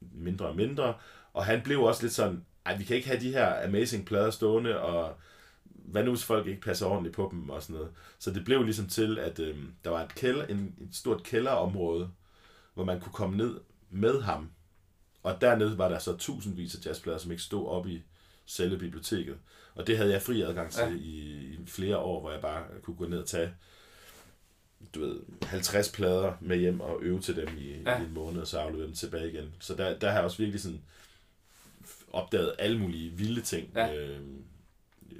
[0.00, 0.94] mindre og mindre,
[1.32, 4.30] og han blev også lidt sådan, ej, vi kan ikke have de her amazing plader
[4.30, 5.16] stående, og
[5.64, 7.90] hvad nu hvis folk ikke passer ordentligt på dem og sådan noget.
[8.18, 12.10] Så det blev ligesom til, at øh, der var et, kælder, en, et stort kælderområde,
[12.74, 13.60] hvor man kunne komme ned
[13.90, 14.50] med ham.
[15.22, 18.02] Og dernede var der så tusindvis af jazzplader, som ikke stod op i
[18.46, 19.36] selve biblioteket.
[19.80, 20.90] Og det havde jeg fri adgang til Ja.
[20.90, 20.98] i,
[21.54, 23.54] i flere år, hvor jeg bare kunne gå ned og tage
[24.94, 28.00] du ved, 50 plader med hjem og øve til dem i, Ja.
[28.00, 29.54] i en måned, og så aflevere dem tilbage igen.
[29.60, 30.82] Så der, der har jeg også virkelig sådan
[32.12, 33.94] opdaget alle mulige vilde ting ja.
[33.94, 34.20] øh,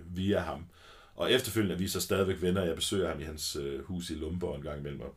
[0.07, 0.67] via ham.
[1.15, 2.65] Og efterfølgende er vi så stadigvæk venner.
[2.65, 5.01] Jeg besøger ham i hans øh, hus i Lumborg en gang imellem.
[5.01, 5.15] Og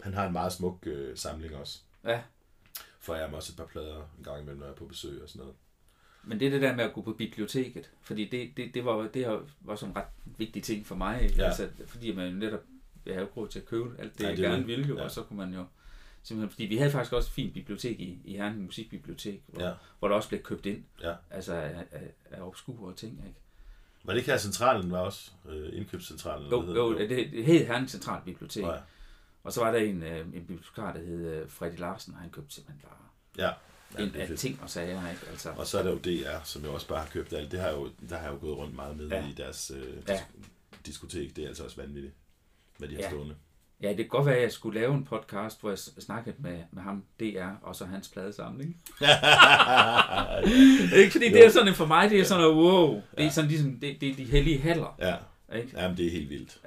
[0.00, 1.78] han har en meget smuk øh, samling også.
[2.04, 2.22] Ja.
[3.00, 5.22] For jeg ham også et par plader en gang imellem, når jeg er på besøg
[5.22, 5.54] og sådan noget.
[6.24, 9.08] Men det er det der med at gå på biblioteket, fordi det, det, det, var,
[9.08, 10.04] det var sådan en ret
[10.38, 11.34] vigtig ting for mig, ikke?
[11.36, 11.44] Ja.
[11.44, 12.60] Altså, fordi man jo netop,
[13.06, 14.86] jeg havde jo råd til at købe alt det, Ja, jeg det er gerne ville
[14.88, 15.02] jo, Ja.
[15.04, 15.64] og så kunne man jo
[16.22, 19.72] simpelthen, fordi vi havde faktisk også et fint bibliotek i, i Herning Musikbibliotek, hvor, Ja.
[19.98, 21.14] hvor der også blev købt ind, Ja.
[21.30, 23.38] altså af, af, af obskure ting, ikke?
[24.04, 25.30] Var det ikke her centralen var også?
[25.48, 26.50] Øh, indkøbscentralen?
[26.50, 28.62] Jo, hedder jo, det, hed Herning Central Bibliotek.
[28.62, 28.78] Nå ja.
[29.44, 32.30] Og så var der en, øh, en bibliotekar, der hed øh, Freddy Larsen, og han
[32.30, 33.52] købte simpelthen bare Ja.
[33.98, 35.22] Ja en det er af ting og sager, ikke?
[35.30, 37.52] Altså, Og så er der jo DR, som jeg også bare har købt alt.
[37.52, 39.16] Det har jeg jo, der har jeg jo gået rundt meget med Ja.
[39.20, 39.28] ja.
[39.28, 40.12] i deres øh, Ja.
[40.14, 40.20] ja.
[40.86, 41.36] diskotek.
[41.36, 42.14] Det er altså også vanvittigt,
[42.78, 43.08] hvad de har Ja.
[43.10, 43.34] stående.
[43.82, 46.62] ja, det kan godt være, at jeg skulle lave en podcast, hvor jeg snakkede med,
[46.72, 48.68] med ham, DR, og så hans pladesamling.
[51.00, 52.94] ikke fordi det er sådan en for mig, det er sådan wow.
[52.94, 53.30] Det er Ja.
[53.30, 55.16] sådan ligesom, det, det er de hellige haller, ja,
[55.56, 55.70] ikke?
[55.80, 56.60] jamen det er helt vildt.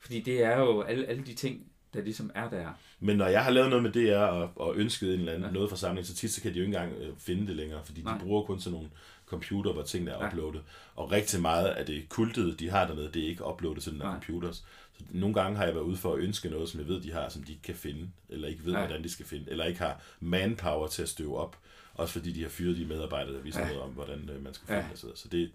[0.00, 2.68] Fordi det er jo alle, alle de ting, der ligesom er der.
[3.00, 5.52] Men når jeg har lavet noget med DR og, og ønsket en eller anden, Ja.
[5.54, 7.80] noget fra samlingen, så tit så kan de jo ikke engang øh, finde det længere,
[7.84, 8.14] fordi Nej.
[8.18, 8.90] de bruger kun sådan nogle
[9.26, 10.26] computer, hvor tingene er Ja.
[10.28, 10.60] uploadet.
[10.96, 14.00] Og rigtig meget af det kultede, de har dernede, det er ikke uploadet til den
[14.00, 14.14] der Nej.
[14.14, 14.56] computers.
[14.98, 17.12] Så nogle gange har jeg været ude for at ønske noget, som jeg ved, de
[17.12, 18.78] har, som de ikke kan finde, eller ikke ved, ja.
[18.78, 21.58] hvordan de skal finde, eller ikke har manpower til at støve op.
[21.94, 23.66] Også fordi de har fyret de medarbejdere, der viser Ja.
[23.66, 25.12] noget om, hvordan øh, man skal finde ja.
[25.14, 25.50] Så det,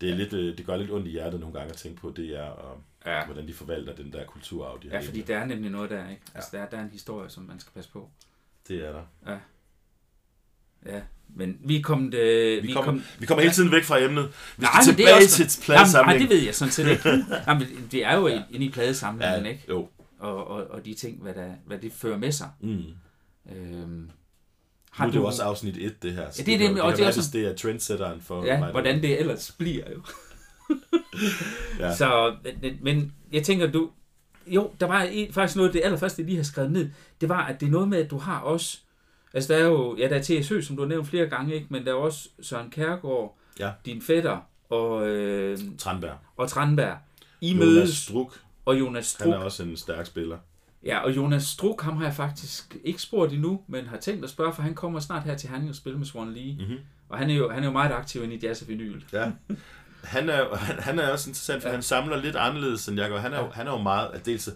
[0.00, 2.10] det, er lidt, øh, det gør lidt ondt i hjertet nogle gange at tænke på
[2.10, 3.24] DR, og Ja.
[3.26, 5.32] hvordan de forvalter den der kulturarv, de har Ja, fordi liggende.
[5.34, 6.22] der er nemlig noget der, ikke?
[6.34, 8.10] Altså, der, er, der er en historie, som man skal passe på.
[8.68, 9.38] Det er der.
[10.86, 12.14] Ja, men vi er kommet...
[12.14, 14.28] Øh, Vi, kommer, vi kommer hele tiden væk fra emnet.
[14.56, 16.88] Vi Nej, skal det er tilbage også- til Jamen, nej, det ved jeg sådan set
[16.90, 17.08] ikke.
[17.48, 18.42] Jamen, det er jo ja.
[18.50, 19.64] inde i pladesamlingen, Ja, ikke?
[19.68, 19.88] jo.
[20.18, 22.48] Og, og, og de ting, hvad, der, hvad det fører med sig.
[22.60, 22.82] Mm.
[23.52, 24.10] Øhm,
[24.98, 26.30] Nu er det jo også afsnit 1, det her.
[26.30, 28.44] Så Ja, det er kan det, jo- og det er også- det er trendsetteren for
[28.44, 28.70] Ja, mig.
[28.70, 30.02] hvordan det ellers bliver jo.
[31.78, 31.94] Ja.
[31.96, 33.90] Så, men, men jeg tænker, du...
[34.46, 37.46] Jo, der var en, faktisk noget, det allerførste, jeg lige har skrevet ned, det var,
[37.46, 38.78] at det er noget med, at du har også...
[39.34, 39.96] Altså, der er jo...
[39.98, 41.66] Ja, der er TSØ, som du har nævnt flere gange, ikke?
[41.70, 43.70] Men der er også Søren Kærgaard, Ja.
[43.86, 44.38] din fætter,
[44.70, 46.16] og, øh, Tranberg.
[46.36, 46.96] og Tranberg.
[47.40, 49.44] I Jonas mødes, Struk, og Jonas han er Struk.
[49.44, 50.38] også en stærk spiller.
[50.84, 54.30] Ja, og Jonas Struk, ham har jeg faktisk ikke spurgt endnu, men har tænkt at
[54.30, 56.56] spørge, for han kommer snart her til Herning og spille med Swan Lee.
[56.58, 56.78] Mm-hmm.
[57.08, 59.00] Og han er jo, han er jo meget aktiv inde i jazz og vinyl.
[59.12, 59.30] Ja.
[60.04, 61.72] Han er, han, han er også interessant, for Ja.
[61.72, 61.76] ja.
[61.76, 63.18] han samler lidt anderledes end jeg gør.
[63.18, 64.48] Han er, jo, han er jo meget, at dels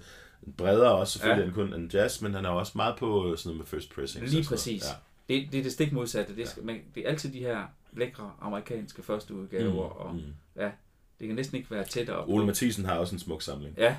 [0.57, 1.61] bredere også selvfølgelig Ja.
[1.61, 1.65] ja.
[1.65, 4.29] end kun en jazz, men han er også meget på sådan noget med first pressing.
[4.29, 4.83] Lige præcis.
[5.29, 6.37] Det, det er det stik modsatte.
[6.37, 7.59] Det, skal, man, det er altid de her
[7.93, 10.71] lækre amerikanske første udgaver, mm, og Mm.
[11.21, 12.47] det kan næsten ikke være tættere Ole.
[12.47, 13.75] Mathisen har også en smuk samling.
[13.79, 13.97] Ja,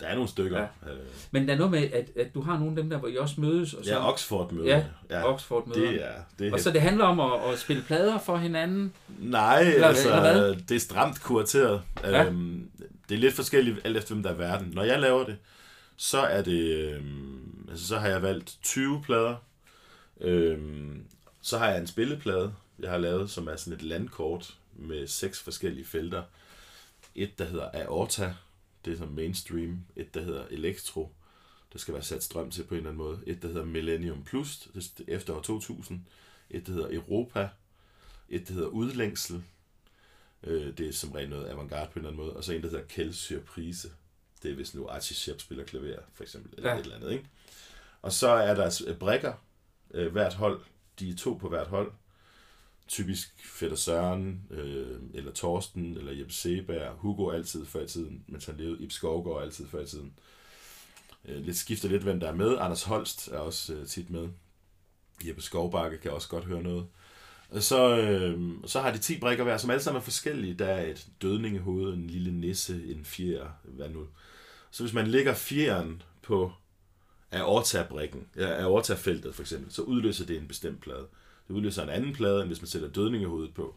[0.00, 0.58] Der er nogle stykker.
[0.58, 0.90] Ja.
[0.92, 0.98] Øh,
[1.30, 3.16] men der er noget med, at, at du har nogle af dem der, hvor I
[3.16, 4.66] også mødes, og så ja Oxford møder.
[4.76, 5.90] Ja, ja Oxford møder.
[5.90, 8.92] det er, det er Og så det handler om at, at spille plader for hinanden.
[9.18, 10.54] Nej, Eller- altså, eller hvad?
[10.68, 11.82] det er stramt kurateret.
[12.02, 12.24] Ja.
[12.24, 12.70] Øhm,
[13.08, 14.70] det er lidt forskelligt, alt efter hvem der er verden.
[14.74, 15.36] Når jeg laver det,
[15.96, 19.36] så er det, øhm, altså, så har jeg valgt 20 plader.
[20.20, 21.02] Øhm,
[21.42, 25.40] så har jeg en spilleplade, jeg har lavet, som er sådan et landkort med seks
[25.42, 26.22] forskellige felter.
[27.14, 28.34] Et, der hedder Aorta,
[28.88, 29.84] det er som mainstream.
[29.96, 31.12] Et, der hedder Electro,
[31.72, 33.20] der skal være sat strøm til på en eller anden måde.
[33.26, 36.00] Et, der hedder Millennium Plus, det er efter år 2000.
[36.50, 37.48] Et, der hedder Europa.
[38.28, 39.42] Et, der hedder Udlængsel.
[40.42, 42.36] Øh, det er som regel noget avantgarde på en eller anden måde.
[42.36, 43.90] Og så en, der hedder Surprise.
[44.42, 46.52] Det er hvis nu Archie Shepp spiller klaver, for eksempel.
[46.56, 46.76] Eller Ja.
[46.78, 47.24] et eller andet, ikke?
[48.02, 49.32] Og så er der brikker.
[49.90, 50.60] Øh, hvert hold.
[50.98, 51.92] De er to på hvert hold.
[52.88, 56.92] Typisk Fætter Søren, øh, eller Torsten, eller Jeppe Seberg.
[56.98, 58.82] Hugo altid før i tiden, mens han levede.
[58.82, 60.12] Ib Skovgaard altid før i tiden.
[61.24, 62.58] Øh, lidt skifter lidt, hvem der er med.
[62.58, 64.28] Anders Holst er også øh, tit med.
[65.26, 66.86] Jeppe Skovbakke kan også godt høre noget.
[67.50, 70.54] Og Så, øh, så har de 10 brikker hver, som alle sammen er forskellige.
[70.54, 74.06] Der er et dødningehoved, en lille nisse, en fjer, hvad nu.
[74.70, 76.52] Så hvis man lægger fjeren på
[77.32, 81.06] aorta-brikken, ja, aorta-feltet for eksempel, så udløser det en bestemt plade.
[81.48, 83.76] Det udløser en anden plade, end hvis man sætter dødningehovedet på.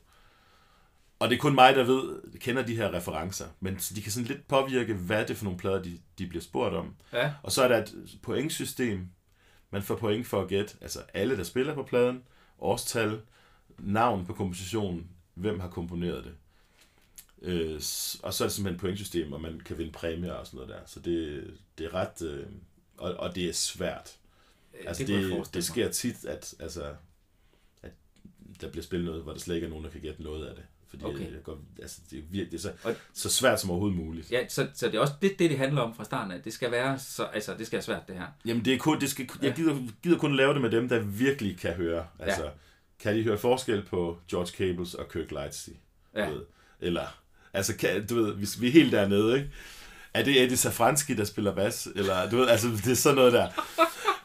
[1.20, 4.28] Og det er kun mig, der ved, kender de her referencer, men de kan sådan
[4.28, 6.96] lidt påvirke, hvad det er for nogle plader, de, de bliver spurgt om.
[7.14, 9.08] Ja, Og så er der et pointsystem.
[9.72, 12.24] Man får point for at gætte, altså alle, der spiller på pladen,
[12.60, 13.22] årstal,
[13.78, 16.34] navn på kompositionen, hvem har komponeret det.
[17.42, 17.76] Øh,
[18.24, 20.70] og så er det simpelthen et pointsystem, og man kan vinde præmier og sådan noget
[20.70, 20.80] der.
[20.86, 21.44] Så det,
[21.78, 22.22] det er ret...
[22.22, 22.46] Øh,
[22.98, 24.16] og, og det er svært.
[24.86, 26.96] Altså det, det, det sker tit, at, altså,
[28.62, 30.56] der bliver spillet noget, hvor der slet ikke er nogen, der kan gætte noget af
[30.56, 30.64] det.
[30.90, 31.16] Fordi Okay.
[31.16, 31.34] okay.
[31.34, 34.32] jeg går, altså, det, er virkelig, det er så, Og- så svært som overhovedet muligt.
[34.32, 36.42] Ja, så, så det er også det, det, det handler om fra starten af.
[36.42, 38.26] Det skal være, så, altså, det skal være svært, det her.
[38.46, 41.00] Jamen, det er kun, det skal, jeg gider, gider kun lave det med dem, der
[41.00, 42.08] virkelig kan høre.
[42.20, 42.50] Altså,
[43.00, 45.72] kan de høre forskel på George Cables og Kirk Lightsey?
[46.16, 46.30] Ja.
[46.30, 46.42] Ved?
[46.80, 47.18] Eller,
[47.54, 49.50] altså, kan, du ved, hvis vi er helt dernede, ikke?
[50.14, 51.88] Er det Eddie Safranski, der spiller bas?
[51.96, 53.48] Eller, du ved, altså, det er sådan noget der.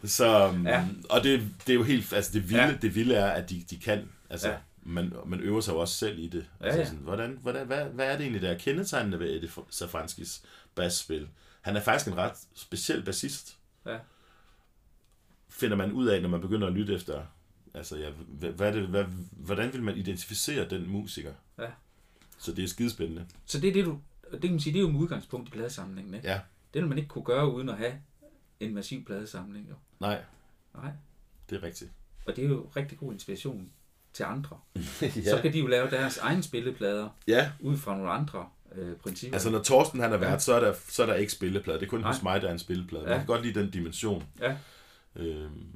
[0.05, 0.26] Så,
[0.64, 0.70] Ja.
[0.70, 0.84] ja.
[1.11, 2.68] Og det, det er jo helt, altså det vilde, Ja.
[2.68, 2.74] ja.
[2.82, 4.59] det vilde er, at de, de kan, altså, Ja.
[4.83, 6.47] man, man øver sig jo også selv i det.
[6.61, 6.89] Altså, Ja, ja.
[6.91, 10.43] Sådan, hvordan, hvordan, hvad, hvad er det egentlig, der er kendetegnende ved Eddie Safranskis
[10.74, 11.29] basspil?
[11.61, 13.99] Han er faktisk en ret speciel bassist Ja.
[15.49, 17.22] finder man ud af, når man begynder at lytte efter,
[17.74, 21.33] altså ja, hvad, er det, hvad, hvordan vil man identificere den musiker?
[21.59, 21.66] Ja.
[22.39, 23.27] Så det er skidespændende.
[23.47, 24.01] Så det er det, du,
[24.33, 26.29] det kan man sige, det er jo med udgangspunkt i pladesamlingen, ikke?
[26.29, 26.41] Ja,
[26.74, 27.93] Det vil man ikke kunne gøre uden at have
[28.61, 29.74] en massiv pladesamling, jo.
[30.01, 30.22] nej,
[30.74, 30.91] Nej.
[31.51, 31.91] det er rigtigt.
[32.27, 33.70] Og det er jo rigtig god inspiration
[34.17, 34.59] til andre.
[35.03, 35.09] ja.
[35.31, 39.35] Så kan de jo lave deres egne spilleplader ja, ud fra nogle andre øh, principper.
[39.37, 41.79] altså når Torsten han er vært, så er der, så er der ikke spilleplade.
[41.81, 42.12] Det er kun Nej.
[42.12, 43.11] hos mig, der er en spilleplade.
[43.11, 43.17] Ja.
[43.17, 44.25] kan godt lide den dimension.
[44.41, 44.57] Ja,
[45.17, 45.67] Øhm,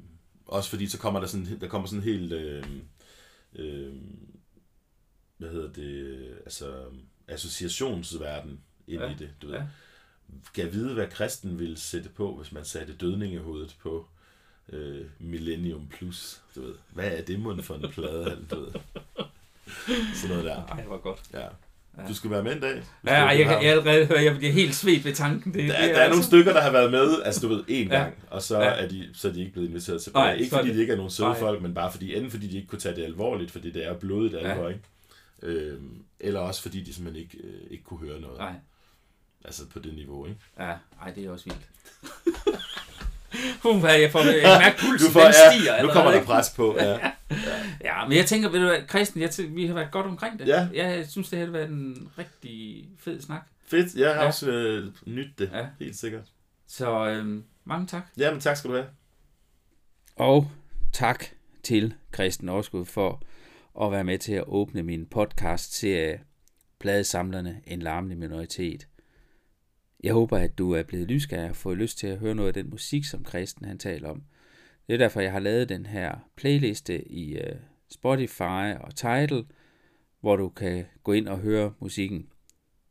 [0.45, 2.63] også fordi så kommer der sådan, der kommer sådan helt, øh,
[3.55, 3.93] øh,
[5.37, 6.73] hvad hedder det, altså
[7.27, 9.55] associationsverden ind Ja, i det, du ved.
[9.55, 9.63] ja.
[10.55, 14.07] Kan jeg vide, hvad kristen ville sætte på, hvis man satte dødningehovedet på
[14.71, 16.73] øh, Millennium Plus, du ved.
[16.93, 18.71] Hvad er det mund for en plade, du ved.
[20.15, 20.63] Sådan noget der.
[20.65, 21.19] ej, det var godt.
[21.33, 21.45] Ja.
[21.97, 22.07] Ja.
[22.07, 22.83] Du skal være med en dag.
[23.05, 25.53] Ja, er ej, jeg, kan, jeg allerede høre, jeg bliver helt svedt ved tanken.
[25.53, 27.73] Det, Der, det der er nogle stykker, der har været med, altså du ved, én
[27.73, 27.83] Ja.
[27.97, 28.65] gang, og så, Ja.
[28.69, 30.25] er de, så er de ikke blevet inviteret tilbage.
[30.25, 31.39] Nej, ikke er fordi det- de ikke er nogen søde Nej.
[31.39, 33.93] folk, men bare fordi, enten fordi de ikke kunne tage det alvorligt, fordi det er
[33.93, 34.81] blodigt alvor, ikke?
[35.41, 38.37] Øhm, eller også fordi de simpelthen ikke, øh, ikke kunne høre noget.
[38.37, 38.53] Nej,
[39.45, 40.39] Altså på det niveau, ikke?
[40.59, 41.61] ja, ej, det er også vildt.
[43.63, 46.49] Hun jeg får jeg mærke pulsen, Du får, den stiger ja, nu kommer der pres
[46.55, 46.75] på.
[46.79, 46.97] Ja.
[47.83, 50.39] Ja, men jeg tænker, ved du hvad, Christian, jeg tæ- vi har været godt omkring
[50.39, 50.47] det.
[50.47, 50.67] Ja.
[50.73, 53.41] Jeg synes, det har været en rigtig fed snak.
[53.67, 54.21] Fedt, jeg har Ja.
[54.21, 54.27] ja.
[54.27, 55.57] også øh, nyt det, Ja.
[55.57, 55.65] ja.
[55.79, 56.23] helt sikkert.
[56.67, 58.03] Så øhm, mange tak.
[58.17, 58.87] Jamen tak skal du have.
[60.15, 60.51] Og
[60.93, 61.25] tak
[61.63, 63.21] til Christian Årskud for
[63.81, 66.19] at være med til at åbne min podcast-serie
[66.79, 68.87] Pladesamlerne, en larmende minoritet.
[70.03, 72.53] Jeg håber, at du er blevet nysgerrig og fået lyst til at høre noget af
[72.53, 74.23] den musik, som Kristen han taler om.
[74.87, 79.45] Det er derfor, jeg har lavet den her playliste i uh, Spotify og Tidal,
[80.19, 82.29] hvor du kan gå ind og høre musikken.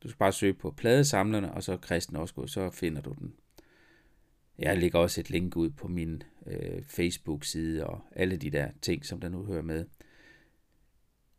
[0.03, 3.33] Du skal bare søge på pladesamlerne, og så Kristen Årskud, så finder du den.
[4.57, 9.05] Jeg lægger også et link ud på min øh, Facebook-side og alle de der ting,
[9.05, 9.85] som der nu hører med.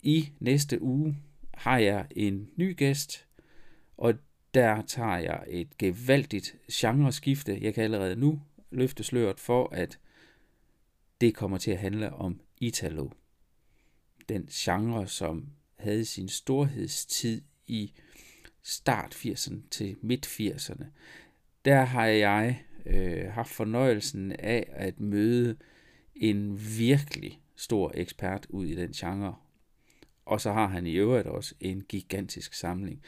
[0.03, 1.17] I næste uge
[1.55, 3.27] har jeg en ny gæst,
[3.97, 4.15] og
[4.55, 7.59] der tager jeg et gevaldigt genreskifte.
[7.61, 8.41] Jeg kan allerede nu
[8.71, 9.99] løfte sløret for, at
[11.21, 13.09] det kommer til at handle om Italo.
[14.29, 17.93] Den genre, som havde sin storhedstid i
[18.63, 20.85] start 80'erne til midt 80'erne.
[21.65, 25.57] Der har jeg øh, haft fornøjelsen af at møde
[26.15, 29.37] en virkelig stor ekspert ud i den genre.
[30.25, 33.03] Og så har han i øvrigt også en gigantisk samling.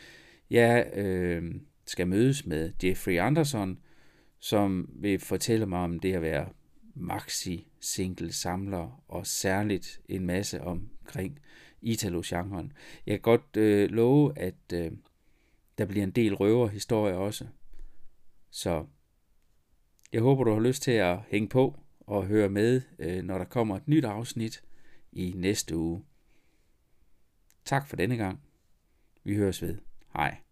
[0.51, 1.55] Jeg øh,
[1.87, 3.79] skal mødes med Jeffrey Anderson,
[4.39, 6.49] som vil fortælle mig om det at være
[6.95, 11.39] maxi single samler og særligt en masse omkring
[11.83, 12.73] Italo-genren.
[13.07, 14.93] Jeg kan godt øh, love, at øh,
[15.79, 17.47] der bliver en del røverhistorier også.
[18.51, 18.87] Så
[20.13, 23.45] jeg håber, du har lyst til at hænge på og høre med, øh, når der
[23.45, 24.63] kommer et nyt afsnit
[25.13, 26.05] i næste uge.
[27.65, 28.41] Tak for denne gang.
[29.25, 29.79] Vi høres ved.
[30.15, 30.45] Hej.